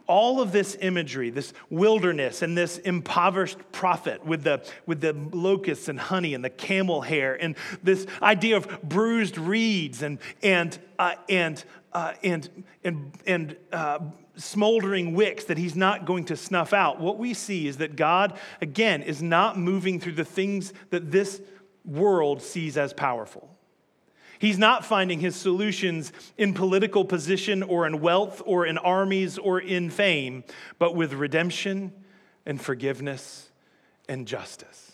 all 0.08 0.42
of 0.42 0.52
this 0.52 0.78
imagery, 0.80 1.30
this 1.30 1.54
wilderness 1.70 2.42
and 2.42 2.58
this 2.58 2.78
impoverished 2.80 3.58
prophet 3.72 4.26
with 4.26 4.44
the, 4.44 4.66
with 4.86 5.02
the 5.02 5.14
locusts 5.14 5.90
and 5.90 6.00
honey 6.00 6.34
and 6.34 6.44
the 6.44 6.50
camel 6.50 7.02
hair 7.02 7.36
and 7.42 7.56
this 7.84 8.08
idea 8.22 8.58
of 8.58 8.82
bruised 8.82 9.38
reeds 9.38 10.02
and, 10.02 10.20
and, 10.42 10.80
uh, 10.98 11.16
and, 11.30 11.64
uh, 11.94 12.14
and, 12.24 12.64
and, 12.84 13.12
and 13.26 13.56
uh, 13.72 14.00
smoldering 14.38 15.14
wicks 15.14 15.46
that 15.46 15.58
he's 15.58 15.76
not 15.76 16.06
going 16.06 16.26
to 16.26 16.38
snuff 16.38 16.74
out. 16.74 17.00
What 17.00 17.18
we 17.18 17.34
see 17.34 17.68
is 17.68 17.78
that 17.78 17.96
God, 17.96 18.38
again, 18.62 19.02
is 19.02 19.22
not 19.22 19.58
moving 19.58 20.00
through 20.00 20.14
the 20.14 20.26
things 20.26 20.74
that 20.90 21.12
this 21.12 21.42
world 21.84 22.42
sees 22.42 22.78
as 22.78 22.94
powerful. 22.94 23.57
He's 24.40 24.58
not 24.58 24.86
finding 24.86 25.20
his 25.20 25.36
solutions 25.36 26.14
in 26.38 26.54
political 26.54 27.04
position 27.04 27.64
or 27.64 27.88
in 27.88 28.02
wealth 28.02 28.42
or 28.46 28.66
in 28.66 28.78
armies 28.78 29.38
or 29.38 29.60
in 29.60 29.90
fame, 29.90 30.44
but 30.80 30.96
with 30.96 31.14
redemption 31.14 31.92
and 32.46 32.62
forgiveness 32.62 33.50
and 34.08 34.28
justice. 34.28 34.87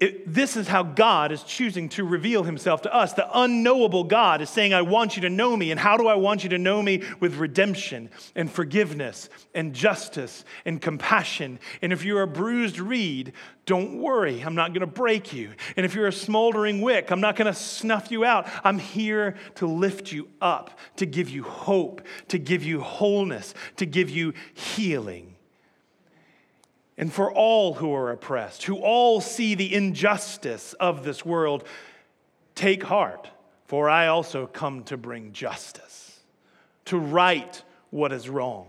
It, 0.00 0.32
this 0.32 0.56
is 0.56 0.66
how 0.66 0.82
God 0.82 1.30
is 1.30 1.42
choosing 1.42 1.90
to 1.90 2.04
reveal 2.04 2.42
himself 2.42 2.80
to 2.82 2.94
us. 2.94 3.12
The 3.12 3.28
unknowable 3.38 4.04
God 4.04 4.40
is 4.40 4.48
saying, 4.48 4.72
I 4.72 4.80
want 4.80 5.14
you 5.14 5.22
to 5.22 5.30
know 5.30 5.54
me. 5.54 5.70
And 5.70 5.78
how 5.78 5.98
do 5.98 6.08
I 6.08 6.14
want 6.14 6.42
you 6.42 6.48
to 6.50 6.58
know 6.58 6.82
me? 6.82 7.02
With 7.20 7.36
redemption 7.36 8.08
and 8.34 8.50
forgiveness 8.50 9.28
and 9.54 9.74
justice 9.74 10.46
and 10.64 10.80
compassion. 10.80 11.60
And 11.82 11.92
if 11.92 12.02
you're 12.02 12.22
a 12.22 12.26
bruised 12.26 12.78
reed, 12.78 13.34
don't 13.66 14.00
worry, 14.00 14.40
I'm 14.40 14.54
not 14.54 14.72
going 14.72 14.80
to 14.80 14.86
break 14.86 15.34
you. 15.34 15.50
And 15.76 15.84
if 15.84 15.94
you're 15.94 16.08
a 16.08 16.12
smoldering 16.12 16.80
wick, 16.80 17.10
I'm 17.10 17.20
not 17.20 17.36
going 17.36 17.52
to 17.52 17.58
snuff 17.58 18.10
you 18.10 18.24
out. 18.24 18.48
I'm 18.64 18.78
here 18.78 19.36
to 19.56 19.66
lift 19.66 20.12
you 20.12 20.28
up, 20.40 20.78
to 20.96 21.04
give 21.04 21.28
you 21.28 21.42
hope, 21.42 22.00
to 22.28 22.38
give 22.38 22.64
you 22.64 22.80
wholeness, 22.80 23.52
to 23.76 23.84
give 23.84 24.08
you 24.08 24.32
healing 24.54 25.29
and 27.00 27.10
for 27.10 27.32
all 27.32 27.72
who 27.72 27.94
are 27.94 28.10
oppressed, 28.10 28.64
who 28.64 28.76
all 28.76 29.22
see 29.22 29.54
the 29.54 29.74
injustice 29.74 30.74
of 30.74 31.02
this 31.02 31.24
world, 31.24 31.64
take 32.54 32.82
heart, 32.82 33.26
for 33.64 33.88
I 33.88 34.08
also 34.08 34.46
come 34.46 34.84
to 34.84 34.98
bring 34.98 35.32
justice, 35.32 36.20
to 36.84 36.98
right 36.98 37.62
what 37.88 38.12
is 38.12 38.28
wrong. 38.28 38.66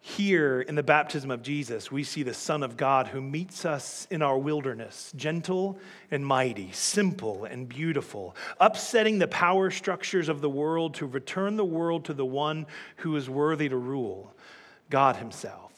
Here 0.00 0.60
in 0.60 0.76
the 0.76 0.82
baptism 0.84 1.32
of 1.32 1.42
Jesus, 1.42 1.90
we 1.90 2.04
see 2.04 2.22
the 2.22 2.32
Son 2.32 2.62
of 2.62 2.76
God 2.76 3.08
who 3.08 3.20
meets 3.20 3.64
us 3.64 4.06
in 4.12 4.22
our 4.22 4.38
wilderness, 4.38 5.12
gentle 5.16 5.76
and 6.12 6.24
mighty, 6.24 6.70
simple 6.70 7.46
and 7.46 7.68
beautiful, 7.68 8.36
upsetting 8.60 9.18
the 9.18 9.26
power 9.26 9.72
structures 9.72 10.28
of 10.28 10.40
the 10.40 10.50
world 10.50 10.94
to 10.94 11.06
return 11.06 11.56
the 11.56 11.64
world 11.64 12.04
to 12.04 12.14
the 12.14 12.24
one 12.24 12.66
who 12.98 13.16
is 13.16 13.28
worthy 13.28 13.68
to 13.68 13.76
rule. 13.76 14.32
God 14.90 15.16
Himself. 15.16 15.72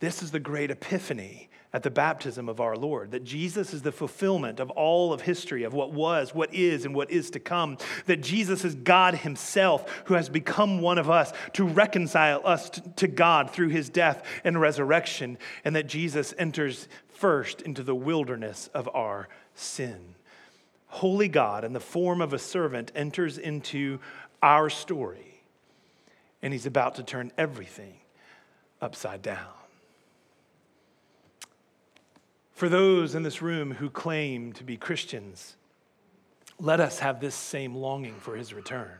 This 0.00 0.22
is 0.22 0.30
the 0.30 0.40
great 0.40 0.70
epiphany 0.70 1.48
at 1.74 1.82
the 1.82 1.90
baptism 1.90 2.48
of 2.48 2.60
our 2.60 2.76
Lord 2.76 3.10
that 3.10 3.24
Jesus 3.24 3.74
is 3.74 3.82
the 3.82 3.90
fulfillment 3.90 4.60
of 4.60 4.70
all 4.70 5.12
of 5.12 5.22
history, 5.22 5.64
of 5.64 5.74
what 5.74 5.92
was, 5.92 6.32
what 6.32 6.54
is, 6.54 6.84
and 6.84 6.94
what 6.94 7.10
is 7.10 7.30
to 7.30 7.40
come. 7.40 7.78
That 8.06 8.20
Jesus 8.20 8.64
is 8.64 8.76
God 8.76 9.14
Himself 9.16 10.02
who 10.04 10.14
has 10.14 10.28
become 10.28 10.80
one 10.80 10.98
of 10.98 11.10
us 11.10 11.32
to 11.54 11.66
reconcile 11.66 12.40
us 12.44 12.70
to 12.96 13.08
God 13.08 13.50
through 13.50 13.68
His 13.68 13.88
death 13.88 14.24
and 14.44 14.60
resurrection, 14.60 15.36
and 15.64 15.74
that 15.74 15.88
Jesus 15.88 16.32
enters 16.38 16.88
first 17.08 17.60
into 17.62 17.82
the 17.82 17.94
wilderness 17.94 18.70
of 18.72 18.88
our 18.94 19.28
sin. 19.54 20.14
Holy 20.86 21.26
God, 21.26 21.64
in 21.64 21.72
the 21.72 21.80
form 21.80 22.20
of 22.20 22.32
a 22.32 22.38
servant, 22.38 22.92
enters 22.94 23.36
into 23.36 23.98
our 24.40 24.70
story 24.70 25.33
and 26.44 26.52
he's 26.52 26.66
about 26.66 26.96
to 26.96 27.02
turn 27.02 27.32
everything 27.38 27.94
upside 28.82 29.22
down. 29.22 29.48
For 32.52 32.68
those 32.68 33.14
in 33.14 33.22
this 33.22 33.40
room 33.40 33.72
who 33.72 33.88
claim 33.88 34.52
to 34.52 34.62
be 34.62 34.76
Christians, 34.76 35.56
let 36.60 36.80
us 36.80 36.98
have 36.98 37.18
this 37.18 37.34
same 37.34 37.74
longing 37.74 38.16
for 38.16 38.36
his 38.36 38.52
return. 38.52 38.98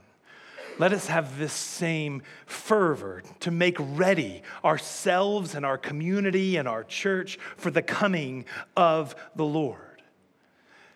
Let 0.78 0.94
us 0.94 1.08
have 1.08 1.38
this 1.38 1.52
same 1.52 2.22
fervor 2.46 3.22
to 3.40 3.50
make 3.50 3.76
ready 3.78 4.42
ourselves 4.64 5.54
and 5.54 5.66
our 5.66 5.78
community 5.78 6.56
and 6.56 6.66
our 6.66 6.82
church 6.82 7.38
for 7.58 7.70
the 7.70 7.82
coming 7.82 8.46
of 8.74 9.14
the 9.36 9.44
Lord. 9.44 10.02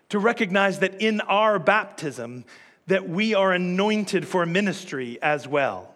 To 0.08 0.18
recognize 0.18 0.78
that 0.78 1.02
in 1.02 1.20
our 1.20 1.58
baptism 1.58 2.46
that 2.86 3.06
we 3.06 3.34
are 3.34 3.52
anointed 3.52 4.26
for 4.26 4.46
ministry 4.46 5.18
as 5.20 5.46
well 5.46 5.94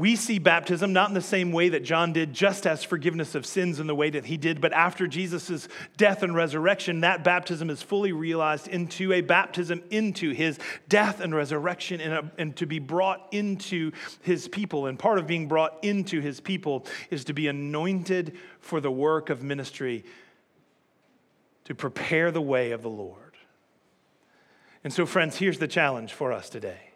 we 0.00 0.16
see 0.16 0.38
baptism 0.38 0.94
not 0.94 1.10
in 1.10 1.14
the 1.14 1.20
same 1.20 1.52
way 1.52 1.68
that 1.68 1.84
John 1.84 2.14
did, 2.14 2.32
just 2.32 2.66
as 2.66 2.82
forgiveness 2.82 3.34
of 3.34 3.44
sins 3.44 3.80
in 3.80 3.86
the 3.86 3.94
way 3.94 4.08
that 4.08 4.24
he 4.24 4.38
did, 4.38 4.58
but 4.58 4.72
after 4.72 5.06
Jesus' 5.06 5.68
death 5.98 6.22
and 6.22 6.34
resurrection, 6.34 7.02
that 7.02 7.22
baptism 7.22 7.68
is 7.68 7.82
fully 7.82 8.10
realized 8.10 8.66
into 8.66 9.12
a 9.12 9.20
baptism 9.20 9.82
into 9.90 10.30
his 10.30 10.58
death 10.88 11.20
and 11.20 11.34
resurrection 11.34 12.00
and, 12.00 12.14
a, 12.14 12.32
and 12.38 12.56
to 12.56 12.64
be 12.64 12.78
brought 12.78 13.28
into 13.30 13.92
his 14.22 14.48
people. 14.48 14.86
And 14.86 14.98
part 14.98 15.18
of 15.18 15.26
being 15.26 15.48
brought 15.48 15.84
into 15.84 16.22
his 16.22 16.40
people 16.40 16.86
is 17.10 17.24
to 17.24 17.34
be 17.34 17.46
anointed 17.48 18.38
for 18.58 18.80
the 18.80 18.90
work 18.90 19.28
of 19.28 19.42
ministry, 19.42 20.06
to 21.64 21.74
prepare 21.74 22.30
the 22.30 22.40
way 22.40 22.70
of 22.70 22.80
the 22.80 22.88
Lord. 22.88 23.34
And 24.82 24.94
so, 24.94 25.04
friends, 25.04 25.36
here's 25.36 25.58
the 25.58 25.68
challenge 25.68 26.14
for 26.14 26.32
us 26.32 26.48
today. 26.48 26.92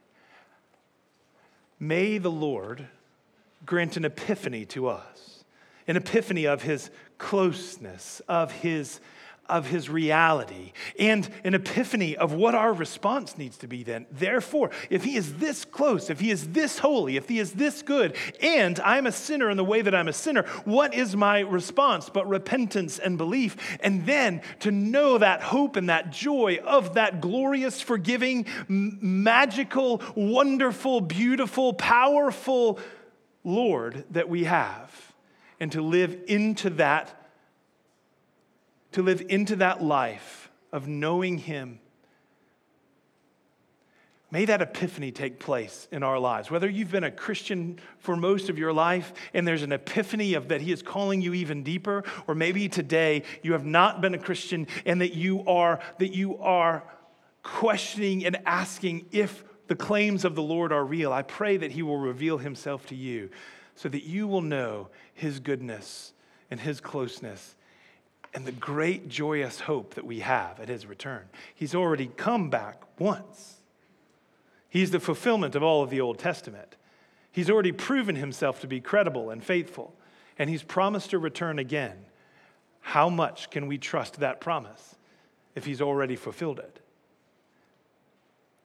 May 1.79 2.17
the 2.17 2.31
Lord 2.31 2.89
grant 3.65 3.97
an 3.97 4.05
epiphany 4.05 4.65
to 4.67 4.89
us, 4.89 5.45
an 5.87 5.97
epiphany 5.97 6.47
of 6.47 6.63
his 6.63 6.91
closeness, 7.19 8.21
of 8.29 8.53
his 8.53 9.01
of 9.49 9.67
his 9.67 9.91
reality 9.91 10.73
and 10.99 11.29
an 11.45 11.55
epiphany 11.55 12.17
of 12.17 12.33
what 12.33 12.55
our 12.55 12.73
response 12.73 13.37
needs 13.37 13.59
to 13.59 13.67
be 13.67 13.83
then. 13.83 14.07
Therefore, 14.11 14.71
if 14.91 15.05
he 15.05 15.17
is 15.17 15.35
this 15.35 15.65
close, 15.65 16.11
if 16.11 16.21
he 16.21 16.31
is 16.31 16.49
this 16.49 16.79
holy, 16.79 17.17
if 17.17 17.29
he 17.29 17.39
is 17.39 17.53
this 17.53 17.83
good, 17.83 18.17
and 18.41 18.81
I'm 18.81 19.07
a 19.07 19.13
sinner 19.13 19.51
in 19.51 19.57
the 19.57 19.65
way 19.65 19.83
that 19.83 19.95
I'm 19.95 20.09
a 20.09 20.13
sinner, 20.13 20.45
what 20.65 20.95
is 20.95 21.15
my 21.15 21.41
response 21.41 22.09
but 22.09 22.29
repentance 22.29 22.99
and 22.99 23.19
belief? 23.19 23.57
And 23.81 24.07
then 24.07 24.43
to 24.61 24.71
know 24.71 25.19
that 25.19 25.43
hope 25.43 25.77
and 25.77 25.89
that 25.89 26.11
joy 26.11 26.59
of 26.65 26.95
that 26.95 27.21
glorious, 27.21 27.81
forgiving, 27.81 28.47
magical, 28.69 30.01
wonderful, 30.15 31.01
beautiful, 31.01 31.75
powerful 31.75 32.79
Lord 33.45 34.05
that 34.11 34.29
we 34.29 34.45
have 34.45 35.13
and 35.61 35.71
to 35.73 35.83
live 35.83 36.19
into 36.27 36.71
that 36.71 37.21
to 38.93 39.03
live 39.03 39.23
into 39.29 39.57
that 39.57 39.83
life 39.83 40.51
of 40.73 40.87
knowing 40.87 41.37
him 41.39 41.81
May 44.35 44.47
that 44.47 44.61
epiphany 44.61 45.13
take 45.13 45.39
place 45.39 45.87
in 45.93 46.03
our 46.03 46.19
lives. 46.19 46.51
Whether 46.51 46.69
you've 46.69 46.91
been 46.91 47.05
a 47.05 47.11
Christian 47.13 47.79
for 48.01 48.17
most 48.17 48.49
of 48.49 48.59
your 48.59 48.73
life 48.73 49.13
and 49.33 49.47
there's 49.47 49.63
an 49.63 49.71
epiphany 49.71 50.35
of 50.35 50.49
that 50.49 50.61
He 50.61 50.73
is 50.73 50.83
calling 50.83 51.23
you 51.23 51.35
even 51.35 51.63
deeper, 51.63 52.03
or 52.27 52.35
maybe 52.35 52.69
today 52.69 53.23
you 53.45 53.53
have 53.53 53.65
not 53.65 54.01
been 54.01 54.13
a 54.13 54.19
Christian 54.19 54.67
and 54.85 55.01
that 55.03 55.15
you 55.15 55.47
are 55.47 55.79
that 55.99 56.17
you 56.17 56.37
are 56.39 56.83
questioning 57.45 58.27
and 58.27 58.37
asking 58.45 59.07
if 59.13 59.45
the 59.67 59.75
claims 59.75 60.25
of 60.25 60.35
the 60.35 60.43
Lord 60.43 60.73
are 60.73 60.85
real, 60.85 61.13
I 61.13 61.23
pray 61.23 61.57
that 61.57 61.73
He 61.73 61.83
will 61.83 61.99
reveal 61.99 62.39
Himself 62.39 62.87
to 62.87 62.95
you 62.95 63.31
so 63.75 63.89
that 63.89 64.05
you 64.05 64.27
will 64.27 64.43
know 64.43 64.89
His 65.15 65.41
goodness 65.41 66.13
and 66.51 66.61
His 66.61 66.81
closeness 66.81 67.55
and 68.35 68.45
the 68.45 68.53
great 68.53 69.09
joyous 69.09 69.61
hope 69.61 69.95
that 69.95 70.05
we 70.05 70.21
have 70.21 70.59
at 70.61 70.69
His 70.69 70.87
return. 70.87 71.23
He's 71.55 71.75
already 71.75 72.11
come 72.17 72.51
back 72.51 72.83
once, 72.99 73.61
He's 74.69 74.91
the 74.91 75.01
fulfillment 75.01 75.55
of 75.55 75.63
all 75.63 75.85
of 75.85 75.91
the 75.91 76.01
Old 76.01 76.19
Testament. 76.19 76.75
He's 77.31 77.49
already 77.49 77.73
proven 77.73 78.17
Himself 78.17 78.61
to 78.61 78.67
be 78.67 78.81
credible 78.81 79.31
and 79.31 79.43
faithful, 79.43 79.95
and 80.39 80.51
He's 80.51 80.65
promised 80.65 81.11
to 81.11 81.19
return 81.19 81.59
again. 81.59 81.97
How 82.81 83.09
much 83.09 83.51
can 83.51 83.67
we 83.67 83.79
trust 83.79 84.21
that 84.21 84.41
promise 84.41 84.97
if 85.55 85.65
He's 85.65 85.81
already 85.81 86.17
fulfilled 86.17 86.59
it? 86.59 86.81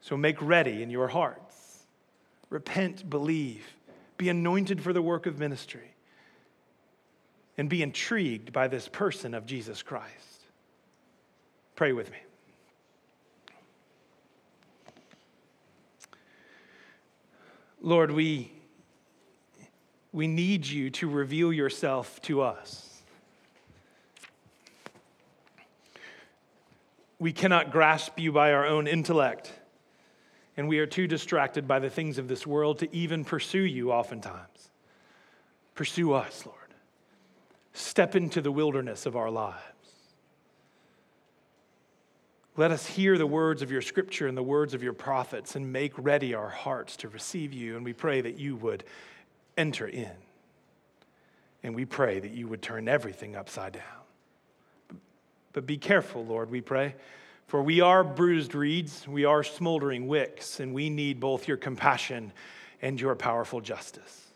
So 0.02 0.18
make 0.18 0.42
ready 0.42 0.82
in 0.82 0.90
your 0.90 1.10
hearts. 1.10 1.86
Repent, 2.50 3.10
believe, 3.10 3.66
be 4.18 4.30
anointed 4.30 4.82
for 4.82 4.92
the 4.94 5.02
work 5.02 5.26
of 5.26 5.40
ministry, 5.40 5.94
and 7.58 7.70
be 7.70 7.84
intrigued 7.84 8.52
by 8.52 8.68
this 8.68 8.88
person 8.88 9.34
of 9.34 9.46
Jesus 9.46 9.84
Christ. 9.84 10.44
Pray 11.76 11.94
with 11.94 12.12
me. 12.12 12.18
Lord, 17.82 18.12
we, 18.12 18.52
we 20.12 20.28
need 20.28 20.66
you 20.66 20.90
to 20.92 21.08
reveal 21.08 21.54
yourself 21.54 22.22
to 22.24 22.42
us. 22.42 23.02
We 27.20 27.32
cannot 27.32 27.72
grasp 27.72 28.18
you 28.18 28.32
by 28.32 28.54
our 28.54 28.66
own 28.66 28.88
intellect 28.88 29.54
and 30.60 30.68
we 30.68 30.80
are 30.80 30.86
too 30.86 31.08
distracted 31.08 31.70
by 31.70 31.80
the 31.80 31.90
things 31.90 32.18
of 32.18 32.28
this 32.28 32.46
world 32.46 32.80
to 32.80 32.94
even 32.94 33.24
pursue 33.24 33.62
you 33.62 33.94
oftentimes. 33.94 34.72
Pursue 35.74 36.12
us, 36.12 36.46
Lord. 36.46 36.58
Step 37.72 38.14
into 38.14 38.42
the 38.42 38.52
wilderness 38.52 39.06
of 39.06 39.16
our 39.16 39.30
lives. 39.30 39.64
Let 42.58 42.72
us 42.72 42.86
hear 42.86 43.18
the 43.18 43.26
words 43.26 43.62
of 43.62 43.72
your 43.72 43.82
scripture 43.82 44.28
and 44.28 44.38
the 44.38 44.44
words 44.44 44.74
of 44.74 44.84
your 44.84 44.92
prophets 44.92 45.56
and 45.56 45.72
make 45.72 45.94
ready 45.96 46.34
our 46.34 46.50
hearts 46.50 46.98
to 46.98 47.08
receive 47.08 47.54
you. 47.54 47.78
And 47.78 47.86
we 47.86 47.94
pray 47.94 48.20
that 48.20 48.38
you 48.38 48.58
would 48.58 48.84
enter 49.56 49.88
in. 49.88 50.12
And 51.64 51.74
we 51.74 51.86
pray 51.86 52.20
that 52.20 52.32
you 52.32 52.50
would 52.50 52.62
turn 52.62 52.90
everything 52.90 53.38
upside 53.38 53.72
down. 53.72 55.00
But 55.54 55.66
be 55.66 55.78
careful, 55.78 56.26
Lord, 56.26 56.52
we 56.52 56.60
pray 56.60 56.96
for 57.50 57.64
we 57.64 57.82
are 57.82 58.04
bruised 58.04 58.54
reeds, 58.54 59.08
we 59.08 59.26
are 59.26 59.44
smoldering 59.44 60.08
wicks, 60.08 60.60
and 60.60 60.72
we 60.72 60.88
need 60.92 61.20
both 61.20 61.48
your 61.48 61.58
compassion 61.58 62.32
and 62.80 63.02
your 63.02 63.16
powerful 63.16 63.60
justice. 63.60 64.28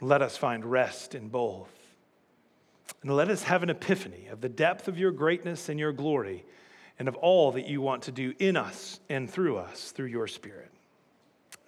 Let 0.00 0.22
us 0.22 0.36
find 0.36 0.64
rest 0.64 1.14
in 1.14 1.28
both. 1.28 1.70
And 3.02 3.14
let 3.14 3.30
us 3.30 3.44
have 3.44 3.62
an 3.62 3.70
epiphany 3.70 4.26
of 4.26 4.40
the 4.40 4.48
depth 4.48 4.88
of 4.88 4.98
your 4.98 5.12
greatness 5.12 5.68
and 5.68 5.78
your 5.78 5.92
glory 5.92 6.44
and 6.98 7.06
of 7.06 7.14
all 7.14 7.52
that 7.52 7.68
you 7.68 7.80
want 7.80 8.02
to 8.02 8.12
do 8.12 8.34
in 8.40 8.56
us 8.56 8.98
and 9.08 9.30
through 9.30 9.56
us 9.56 9.92
through 9.92 10.06
your 10.06 10.26
Spirit. 10.26 10.72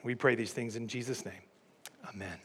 We 0.03 0.16
pray 0.16 0.34
these 0.34 0.53
things 0.53 0.74
in 0.74 0.88
Jesus' 0.88 1.24
name. 1.24 1.34
Amen. 2.12 2.38